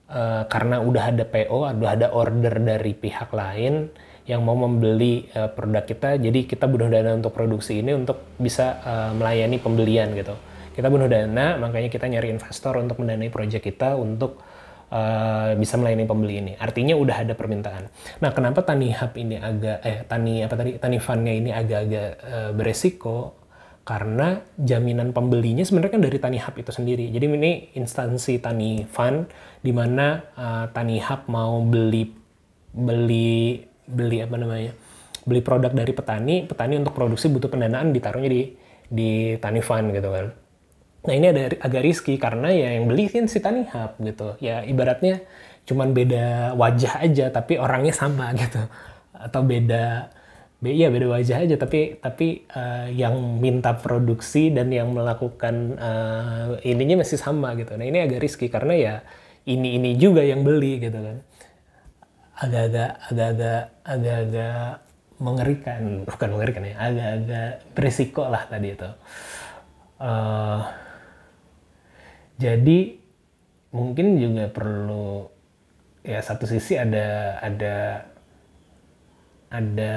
[0.09, 3.89] uh, karena udah ada PO, udah ada order dari pihak lain
[4.25, 8.81] yang mau membeli uh, produk kita, jadi kita butuh dana untuk produksi ini untuk bisa
[8.81, 10.33] uh, melayani pembelian gitu.
[10.73, 14.41] Kita butuh dana, makanya kita nyari investor untuk mendanai proyek kita untuk
[14.89, 16.53] uh, bisa melayani pembeli ini.
[16.57, 17.87] Artinya udah ada permintaan.
[18.19, 22.51] Nah, kenapa Tani Hub ini agak eh Tani apa tadi Tani Fundnya ini agak-agak uh,
[22.57, 23.44] beresiko?
[23.85, 27.05] Karena jaminan pembelinya sebenarnya kan dari Tani Hub itu sendiri.
[27.13, 29.29] Jadi ini instansi Tani Fund
[29.61, 32.09] di mana uh, Tani Hub mau beli
[32.73, 34.73] beli beli apa namanya?
[35.25, 38.41] beli produk dari petani, petani untuk produksi butuh pendanaan ditaruhnya di
[38.85, 40.29] di Tani Fund gitu kan.
[41.05, 44.37] Nah, ini ada agak riski karena ya yang beli kan si Tani Hub gitu.
[44.41, 45.25] Ya ibaratnya
[45.65, 48.61] cuman beda wajah aja tapi orangnya sama gitu.
[49.17, 50.13] Atau beda
[50.71, 57.03] iya beda wajah aja tapi tapi uh, yang minta produksi dan yang melakukan uh, ininya
[57.03, 57.75] masih sama gitu.
[57.75, 58.95] Nah ini agak riski karena ya
[59.45, 61.17] ini ini juga yang beli gitu kan.
[62.35, 64.69] Agak-agak agak-agak agak-agak
[65.15, 68.89] mengerikan bukan mengerikan ya agak-agak berisiko lah tadi itu.
[69.95, 70.61] Uh,
[72.35, 72.79] jadi
[73.71, 75.27] mungkin juga perlu
[76.03, 77.75] ya satu sisi ada ada
[79.49, 79.95] ada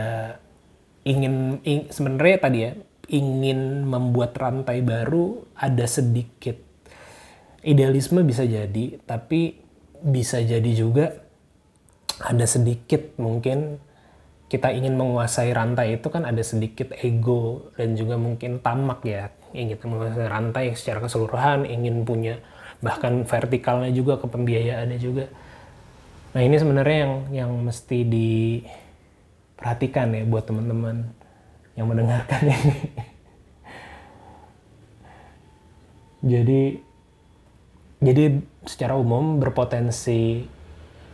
[1.09, 2.73] ingin ing, sebenarnya tadi ya
[3.09, 6.61] ingin membuat rantai baru ada sedikit.
[7.65, 9.57] Idealisme bisa jadi tapi
[10.05, 11.25] bisa jadi juga
[12.21, 13.81] ada sedikit mungkin.
[14.49, 19.29] Kita ingin menguasai rantai itu kan ada sedikit ego dan juga mungkin tamak ya.
[19.53, 22.41] Ingin menguasai rantai secara keseluruhan ingin punya
[22.81, 25.29] bahkan vertikalnya juga ke pembiayaannya juga.
[26.33, 28.63] Nah ini sebenarnya yang yang mesti di
[29.59, 31.11] perhatikan ya buat teman-teman
[31.75, 32.75] yang mendengarkan ini.
[36.23, 36.63] jadi
[37.99, 38.25] jadi
[38.63, 40.47] secara umum berpotensi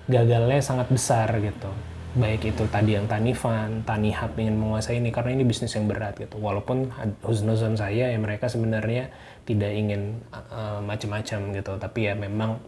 [0.04, 1.72] gagalnya sangat besar gitu.
[2.14, 5.90] Baik itu tadi yang Tani Fan, Tani Hub ingin menguasai ini karena ini bisnis yang
[5.90, 6.38] berat gitu.
[6.38, 6.92] Walaupun
[7.26, 9.10] husnuzon saya ya mereka sebenarnya
[9.48, 12.62] tidak ingin uh, macam-macam gitu, tapi ya memang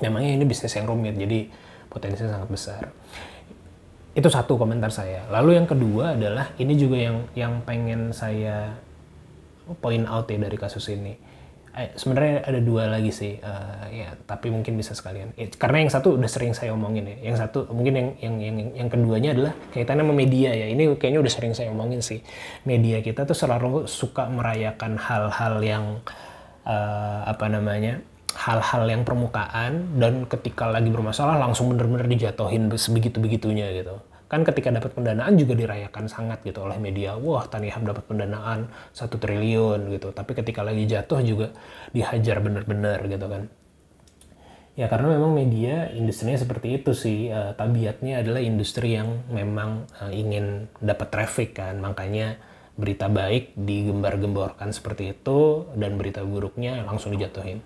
[0.00, 1.52] memangnya ini bisnis yang rumit jadi
[1.92, 2.82] potensinya sangat besar.
[4.16, 5.28] Itu satu komentar saya.
[5.28, 8.72] Lalu yang kedua adalah ini juga yang yang pengen saya
[9.84, 11.12] point out ya dari kasus ini.
[11.76, 15.36] Eh, sebenarnya ada dua lagi sih, uh, ya tapi mungkin bisa sekalian.
[15.36, 17.28] Eh, karena yang satu udah sering saya omongin ya.
[17.28, 20.72] Yang satu mungkin yang yang yang yang keduanya adalah kaitannya sama media ya.
[20.72, 22.24] Ini kayaknya udah sering saya omongin sih.
[22.64, 25.84] Media kita tuh selalu suka merayakan hal-hal yang
[26.64, 28.00] uh, apa namanya
[28.36, 33.96] hal-hal yang permukaan dan ketika lagi bermasalah langsung bener-bener dijatuhin sebegitu-begitunya gitu.
[34.26, 37.14] kan ketika dapat pendanaan juga dirayakan sangat gitu oleh media.
[37.14, 40.10] Wah Tanihub dapat pendanaan satu triliun gitu.
[40.10, 41.54] Tapi ketika lagi jatuh juga
[41.94, 43.46] dihajar bener-bener gitu kan.
[44.74, 47.30] Ya karena memang media industrinya seperti itu sih.
[47.30, 51.78] Uh, tabiatnya adalah industri yang memang uh, ingin dapat traffic kan.
[51.78, 52.34] Makanya
[52.74, 57.62] berita baik digembar-gemborkan seperti itu dan berita buruknya langsung dijatuhin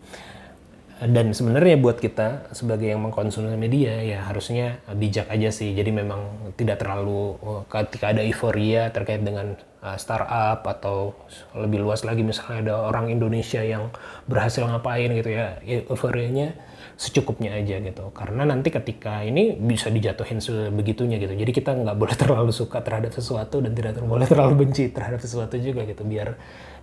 [1.01, 5.72] dan sebenarnya buat kita sebagai yang mengkonsumsi media ya harusnya bijak aja sih.
[5.72, 11.16] Jadi memang tidak terlalu oh, ketika ada euforia terkait dengan uh, startup atau
[11.57, 13.88] lebih luas lagi misalnya ada orang Indonesia yang
[14.28, 16.53] berhasil ngapain gitu ya euforianya
[17.01, 18.12] secukupnya aja gitu.
[18.12, 21.32] Karena nanti ketika ini bisa dijatuhin sebegitunya gitu.
[21.32, 25.57] Jadi kita nggak boleh terlalu suka terhadap sesuatu dan tidak boleh terlalu benci terhadap sesuatu
[25.57, 26.05] juga gitu.
[26.05, 26.36] Biar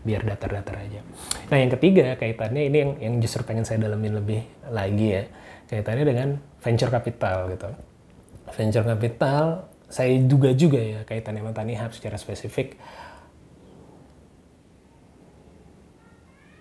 [0.05, 1.01] biar datar-datar aja.
[1.49, 5.23] Nah yang ketiga kaitannya ini yang yang justru pengen saya dalamin lebih lagi ya
[5.67, 6.29] kaitannya dengan
[6.61, 7.69] venture capital gitu.
[8.55, 12.75] Venture capital saya duga juga ya kaitannya sama Tani Hub secara spesifik.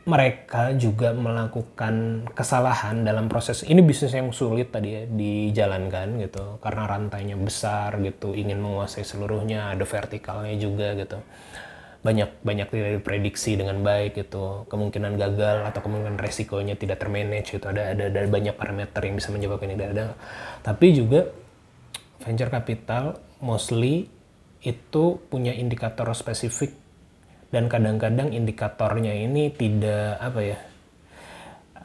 [0.07, 6.87] Mereka juga melakukan kesalahan dalam proses ini bisnis yang sulit tadi ya dijalankan gitu karena
[6.87, 11.19] rantainya besar gitu ingin menguasai seluruhnya ada vertikalnya juga gitu
[12.05, 14.69] banyak banyak tidak diprediksi dengan baik gitu.
[14.69, 17.67] Kemungkinan gagal atau kemungkinan resikonya tidak termanage gitu.
[17.69, 20.17] Ada ada, ada banyak parameter yang bisa menyebabkan ini ada
[20.67, 21.31] tapi juga
[22.25, 24.11] venture capital mostly
[24.65, 26.75] itu punya indikator spesifik.
[27.47, 30.59] Dan kadang-kadang indikatornya ini tidak apa ya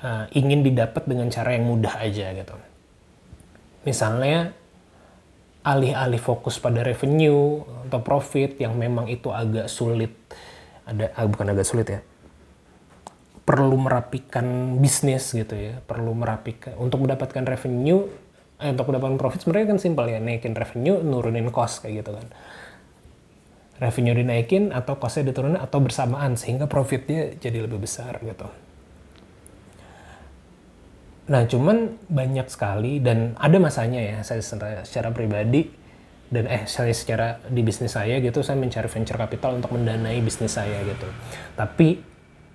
[0.01, 2.55] uh, ingin didapat dengan cara yang mudah aja gitu.
[3.85, 4.53] Misalnya
[5.61, 10.13] alih-alih fokus pada revenue atau profit yang memang itu agak sulit.
[10.89, 12.01] Ada ah, bukan agak sulit ya.
[13.45, 15.77] Perlu merapikan bisnis gitu ya.
[15.85, 18.09] Perlu merapikan untuk mendapatkan revenue
[18.57, 20.17] eh, untuk mendapatkan profit sebenarnya kan simpel ya.
[20.17, 22.27] Naikin revenue nurunin cost kayak gitu kan.
[23.81, 28.49] Revenue dinaikin atau costnya diturunin atau bersamaan sehingga profitnya jadi lebih besar gitu.
[31.29, 35.69] Nah cuman banyak sekali dan ada masanya ya saya secara, secara pribadi
[36.31, 40.57] dan eh saya secara di bisnis saya gitu saya mencari venture capital untuk mendanai bisnis
[40.57, 41.05] saya gitu.
[41.53, 42.01] Tapi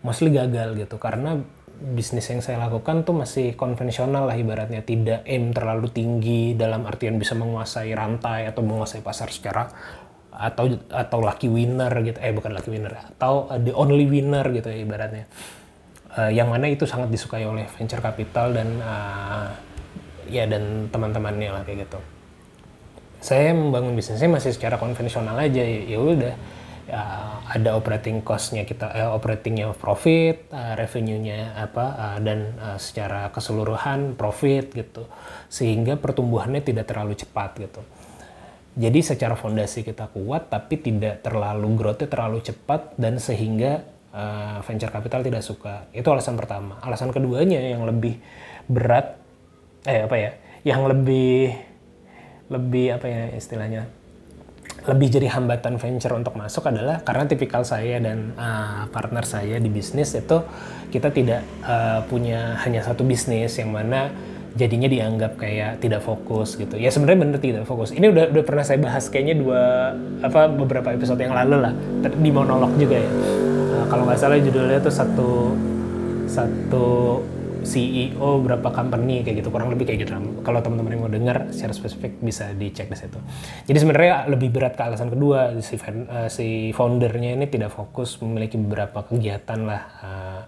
[0.03, 1.39] mostly gagal gitu karena
[1.77, 7.21] bisnis yang saya lakukan tuh masih konvensional lah ibaratnya tidak aim terlalu tinggi dalam artian
[7.21, 9.69] bisa menguasai rantai atau menguasai pasar secara
[10.33, 14.85] atau atau lucky winner gitu eh bukan lucky winner atau the only winner gitu ya
[14.85, 15.29] ibaratnya
[16.17, 19.49] uh, yang mana itu sangat disukai oleh venture capital dan uh,
[20.27, 22.01] ya dan teman-temannya lah kayak gitu.
[23.21, 26.37] Saya membangun bisnisnya masih secara konvensional aja ya udah.
[26.87, 27.03] Ya,
[27.51, 34.15] ada operating costnya kita eh, operatingnya profit uh, revenue-nya apa uh, dan uh, secara keseluruhan
[34.15, 35.11] profit gitu.
[35.51, 37.83] Sehingga pertumbuhannya tidak terlalu cepat gitu.
[38.79, 43.83] Jadi secara fondasi kita kuat tapi tidak terlalu growth terlalu cepat dan sehingga
[44.17, 45.93] uh, venture capital tidak suka.
[45.93, 46.81] Itu alasan pertama.
[46.81, 48.17] Alasan keduanya yang lebih
[48.65, 49.21] berat
[49.85, 50.31] eh apa ya?
[50.65, 51.53] Yang lebih
[52.49, 53.85] lebih apa ya istilahnya?
[54.87, 59.67] lebih jadi hambatan venture untuk masuk adalah karena tipikal saya dan uh, partner saya di
[59.67, 60.39] bisnis itu
[60.95, 64.15] kita tidak uh, punya hanya satu bisnis yang mana
[64.57, 66.79] jadinya dianggap kayak tidak fokus gitu.
[66.79, 67.93] Ya sebenarnya bener tidak fokus.
[67.93, 69.93] Ini udah udah pernah saya bahas kayaknya dua
[70.23, 71.73] apa beberapa episode yang lalu lah
[72.07, 73.11] di monolog juga ya.
[73.87, 75.31] Kalau nggak salah judulnya tuh satu
[76.27, 76.87] satu
[77.67, 80.15] CEO berapa company kayak gitu kurang lebih kayak gitu.
[80.47, 83.19] Kalau teman-teman yang mau dengar secara spesifik bisa dicek di situ.
[83.67, 88.55] Jadi sebenarnya lebih berat ke alasan kedua si, uh, si foundernya ini tidak fokus memiliki
[88.55, 89.83] beberapa kegiatan lah.
[89.99, 90.43] Uh,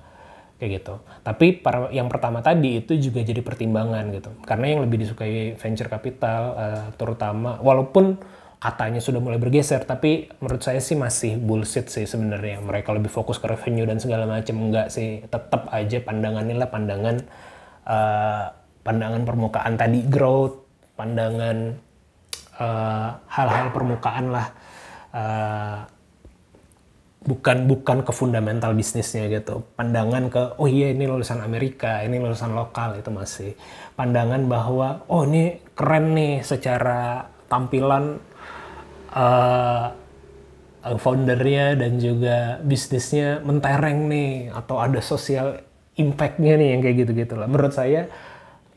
[0.58, 0.98] kayak gitu.
[1.22, 4.30] Tapi para, yang pertama tadi itu juga jadi pertimbangan gitu.
[4.42, 8.18] Karena yang lebih disukai venture capital uh, terutama walaupun
[8.58, 12.58] katanya sudah mulai bergeser, tapi menurut saya sih masih bullshit sih sebenarnya.
[12.58, 15.22] Mereka lebih fokus ke revenue dan segala macam enggak sih.
[15.30, 17.16] Tetap aja pandangannya lah pandangan
[17.86, 18.44] uh,
[18.82, 20.64] pandangan permukaan tadi growth,
[20.98, 21.76] pandangan
[22.58, 24.46] eh, hal-hal uh, permukaan lah.
[25.08, 25.78] Uh,
[27.18, 29.62] bukan bukan ke fundamental bisnisnya gitu.
[29.76, 33.52] Pandangan ke oh iya ini lulusan Amerika, ini lulusan lokal itu masih
[33.94, 38.18] pandangan bahwa oh ini keren nih secara tampilan
[39.12, 39.94] uh,
[40.96, 45.60] foundernya dan juga bisnisnya mentereng nih atau ada sosial
[45.98, 47.50] impactnya nih yang kayak gitu-gitu lah.
[47.50, 48.06] Menurut saya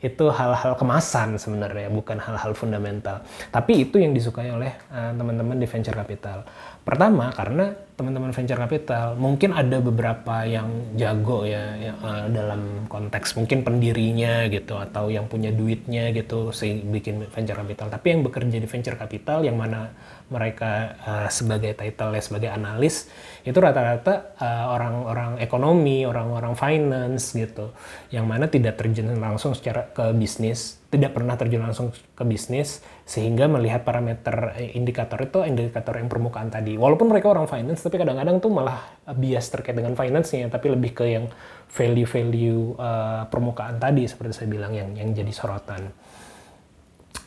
[0.02, 3.22] itu hal-hal kemasan sebenarnya bukan hal-hal fundamental.
[3.54, 6.42] Tapi itu yang disukai oleh uh, teman-teman di venture capital.
[6.82, 13.38] Pertama karena teman-teman venture capital mungkin ada beberapa yang jago ya, ya uh, dalam konteks
[13.38, 18.58] mungkin pendirinya gitu atau yang punya duitnya gitu sih bikin venture capital tapi yang bekerja
[18.58, 19.94] di venture capital yang mana
[20.32, 23.12] mereka uh, sebagai title sebagai analis
[23.44, 27.76] itu rata-rata uh, orang-orang ekonomi orang-orang finance gitu
[28.08, 33.48] yang mana tidak terjun langsung secara ke bisnis tidak pernah terjun langsung ke bisnis sehingga
[33.48, 36.76] melihat parameter eh, indikator itu indikator yang permukaan tadi.
[36.76, 41.08] Walaupun mereka orang finance tapi kadang-kadang tuh malah bias terkait dengan finance-nya tapi lebih ke
[41.08, 41.32] yang
[41.72, 45.88] value-value uh, permukaan tadi seperti saya bilang yang yang jadi sorotan.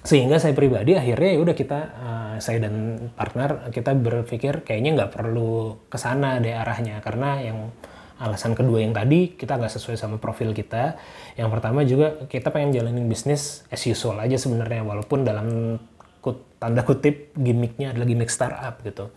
[0.05, 5.11] Sehingga saya pribadi akhirnya ya udah kita uh, saya dan partner kita berpikir kayaknya nggak
[5.17, 7.01] perlu ke sana deh arahnya.
[7.01, 7.73] Karena yang
[8.21, 10.93] alasan kedua yang tadi kita nggak sesuai sama profil kita.
[11.33, 14.85] Yang pertama juga kita pengen jalanin bisnis as usual aja sebenarnya.
[14.85, 15.81] Walaupun dalam
[16.21, 19.09] kut, tanda kutip gimmicknya adalah gimmick startup gitu.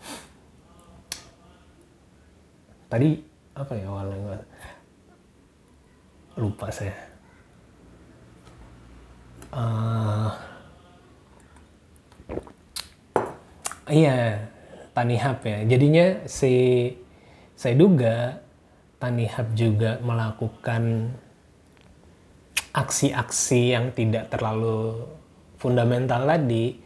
[2.89, 3.09] Tadi
[3.53, 4.41] apa ya awalnya?
[6.33, 6.97] Lupa saya.
[9.53, 10.48] Uh,
[13.89, 14.47] iya
[14.93, 15.59] Tanihub ya.
[15.65, 16.53] Jadinya si
[17.53, 18.39] saya duga
[18.99, 21.13] Tanihub juga melakukan
[22.75, 25.07] aksi-aksi yang tidak terlalu
[25.59, 26.79] fundamental tadi.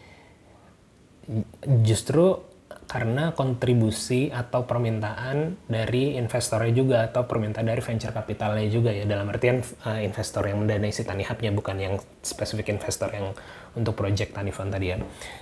[1.83, 9.07] Justru karena kontribusi atau permintaan dari investornya juga atau permintaan dari venture capitalnya juga ya.
[9.07, 13.33] Dalam artian uh, investor yang mendanai si Tanihubnya bukan yang spesifik investor yang
[13.73, 14.97] untuk project Tanifan tadi ya.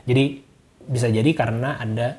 [0.07, 0.50] Jadi
[0.87, 2.17] bisa jadi karena ada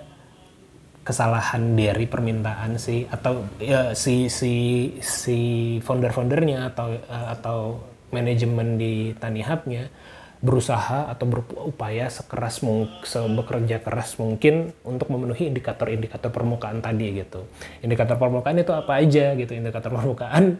[1.02, 4.52] kesalahan dari permintaan si atau ya, si si
[5.02, 5.38] si
[5.82, 7.58] founder-foundernya atau uh, atau
[8.14, 9.90] manajemen di Tani Hub-nya
[10.42, 12.98] berusaha atau berupaya sekeras mungkin
[13.38, 17.46] bekerja keras mungkin untuk memenuhi indikator-indikator permukaan tadi gitu.
[17.78, 19.54] Indikator permukaan itu apa aja gitu.
[19.54, 20.58] Indikator permukaan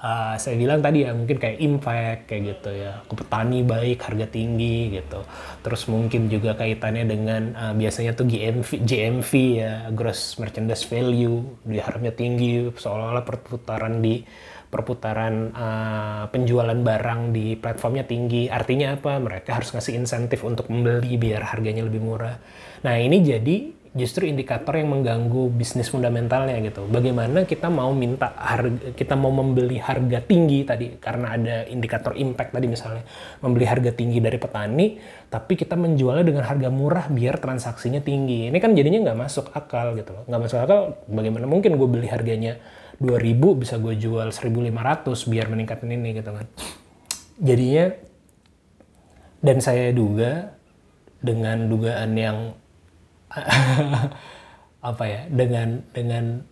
[0.00, 2.92] uh, saya bilang tadi ya mungkin kayak impact kayak gitu ya.
[3.04, 5.20] Ke petani baik harga tinggi gitu.
[5.64, 12.12] Terus mungkin juga kaitannya dengan uh, biasanya tuh GMV GMV ya gross merchandise value diharapnya
[12.12, 14.24] tinggi seolah-olah perputaran di
[14.66, 18.50] perputaran uh, penjualan barang di platformnya tinggi.
[18.50, 19.16] Artinya apa?
[19.16, 22.36] Mereka harus ngasih insentif untuk membeli biar harganya lebih murah.
[22.82, 26.84] Nah ini jadi justru indikator yang mengganggu bisnis fundamentalnya gitu.
[26.84, 32.52] Bagaimana kita mau minta harga, kita mau membeli harga tinggi tadi karena ada indikator impact
[32.52, 33.02] tadi misalnya
[33.40, 35.00] membeli harga tinggi dari petani,
[35.32, 38.52] tapi kita menjualnya dengan harga murah biar transaksinya tinggi.
[38.52, 40.22] Ini kan jadinya nggak masuk akal gitu loh.
[40.28, 40.80] Nggak masuk akal.
[41.08, 42.60] Bagaimana mungkin gue beli harganya
[43.00, 46.46] 2000 bisa gue jual 1500 biar meningkatin ini gitu kan.
[47.40, 47.96] Jadinya
[49.40, 50.52] dan saya duga
[51.20, 52.38] dengan dugaan yang
[54.90, 56.46] apa ya dengan dengan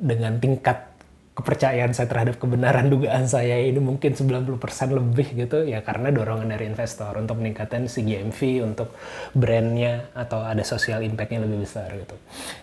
[0.00, 0.96] dengan tingkat
[1.36, 4.56] kepercayaan saya terhadap kebenaran dugaan saya ini mungkin 90%
[4.88, 8.96] lebih gitu ya karena dorongan dari investor untuk meningkatkan si GMV untuk
[9.36, 12.16] brandnya atau ada social impactnya lebih besar gitu.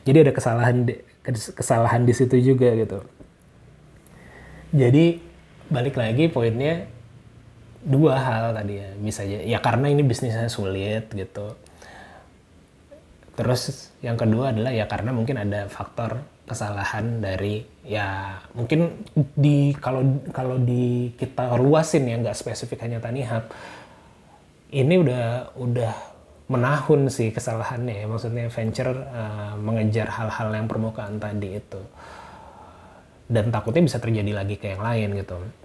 [0.09, 0.97] Jadi ada kesalahan di,
[1.53, 3.05] kesalahan di situ juga gitu.
[4.73, 5.21] Jadi
[5.69, 6.89] balik lagi poinnya
[7.85, 9.37] dua hal tadi ya bisa aja.
[9.45, 11.53] Ya karena ini bisnisnya sulit gitu
[13.33, 20.03] Terus yang kedua adalah ya karena mungkin ada faktor kesalahan dari ya mungkin di kalau
[20.35, 23.47] kalau di kita luasin ya nggak spesifik hanya Tanihub
[24.73, 25.93] ini udah udah
[26.51, 28.05] menahun sih kesalahannya ya.
[28.05, 31.81] Maksudnya venture uh, mengejar hal-hal yang permukaan tadi itu.
[33.25, 35.62] Dan takutnya bisa terjadi lagi ke yang lain gitu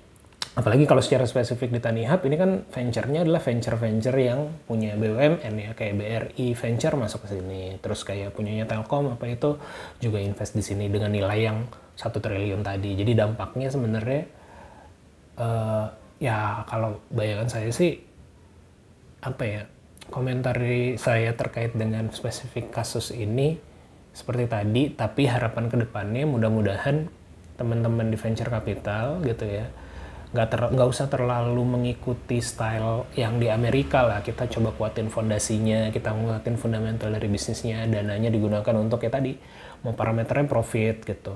[0.59, 5.71] apalagi kalau secara spesifik di Tani ini kan venture-nya adalah venture-venture yang punya BUMN ya
[5.71, 7.79] kayak BRI Venture masuk ke sini.
[7.79, 9.55] Terus kayak punyanya Telkom apa itu
[10.03, 11.63] juga invest di sini dengan nilai yang
[11.95, 12.99] satu triliun tadi.
[12.99, 14.23] Jadi dampaknya sebenarnya
[15.39, 15.87] uh,
[16.19, 17.95] ya kalau bayangan saya sih
[19.23, 19.63] apa ya
[20.11, 20.59] komentar
[20.99, 23.63] saya terkait dengan spesifik kasus ini
[24.11, 27.07] seperti tadi tapi harapan ke depannya mudah-mudahan
[27.55, 29.67] teman-teman di venture capital gitu ya
[30.29, 34.21] nggak ter nggak usah terlalu mengikuti style yang di Amerika lah.
[34.21, 39.37] Kita coba kuatin fondasinya kita kuatin fundamental dari bisnisnya dananya digunakan untuk ya tadi
[39.85, 41.35] mau parameternya profit gitu.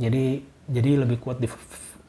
[0.00, 1.46] Jadi jadi lebih kuat di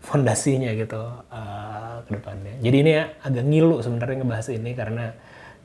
[0.02, 2.58] fondasinya gitu uh, ke depannya.
[2.62, 5.14] Jadi ini ya agak ngilu sebenarnya ngebahas ini karena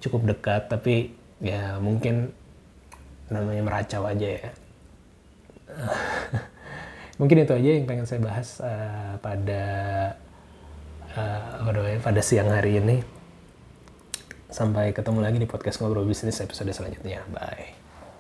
[0.00, 2.32] cukup dekat tapi ya mungkin
[3.28, 4.50] namanya meracau aja ya
[7.16, 9.62] mungkin itu aja yang pengen saya bahas uh, pada
[11.16, 13.00] uh, namanya, pada siang hari ini.
[14.46, 17.26] Sampai ketemu lagi di podcast ngobrol bisnis episode selanjutnya.
[17.28, 17.85] Bye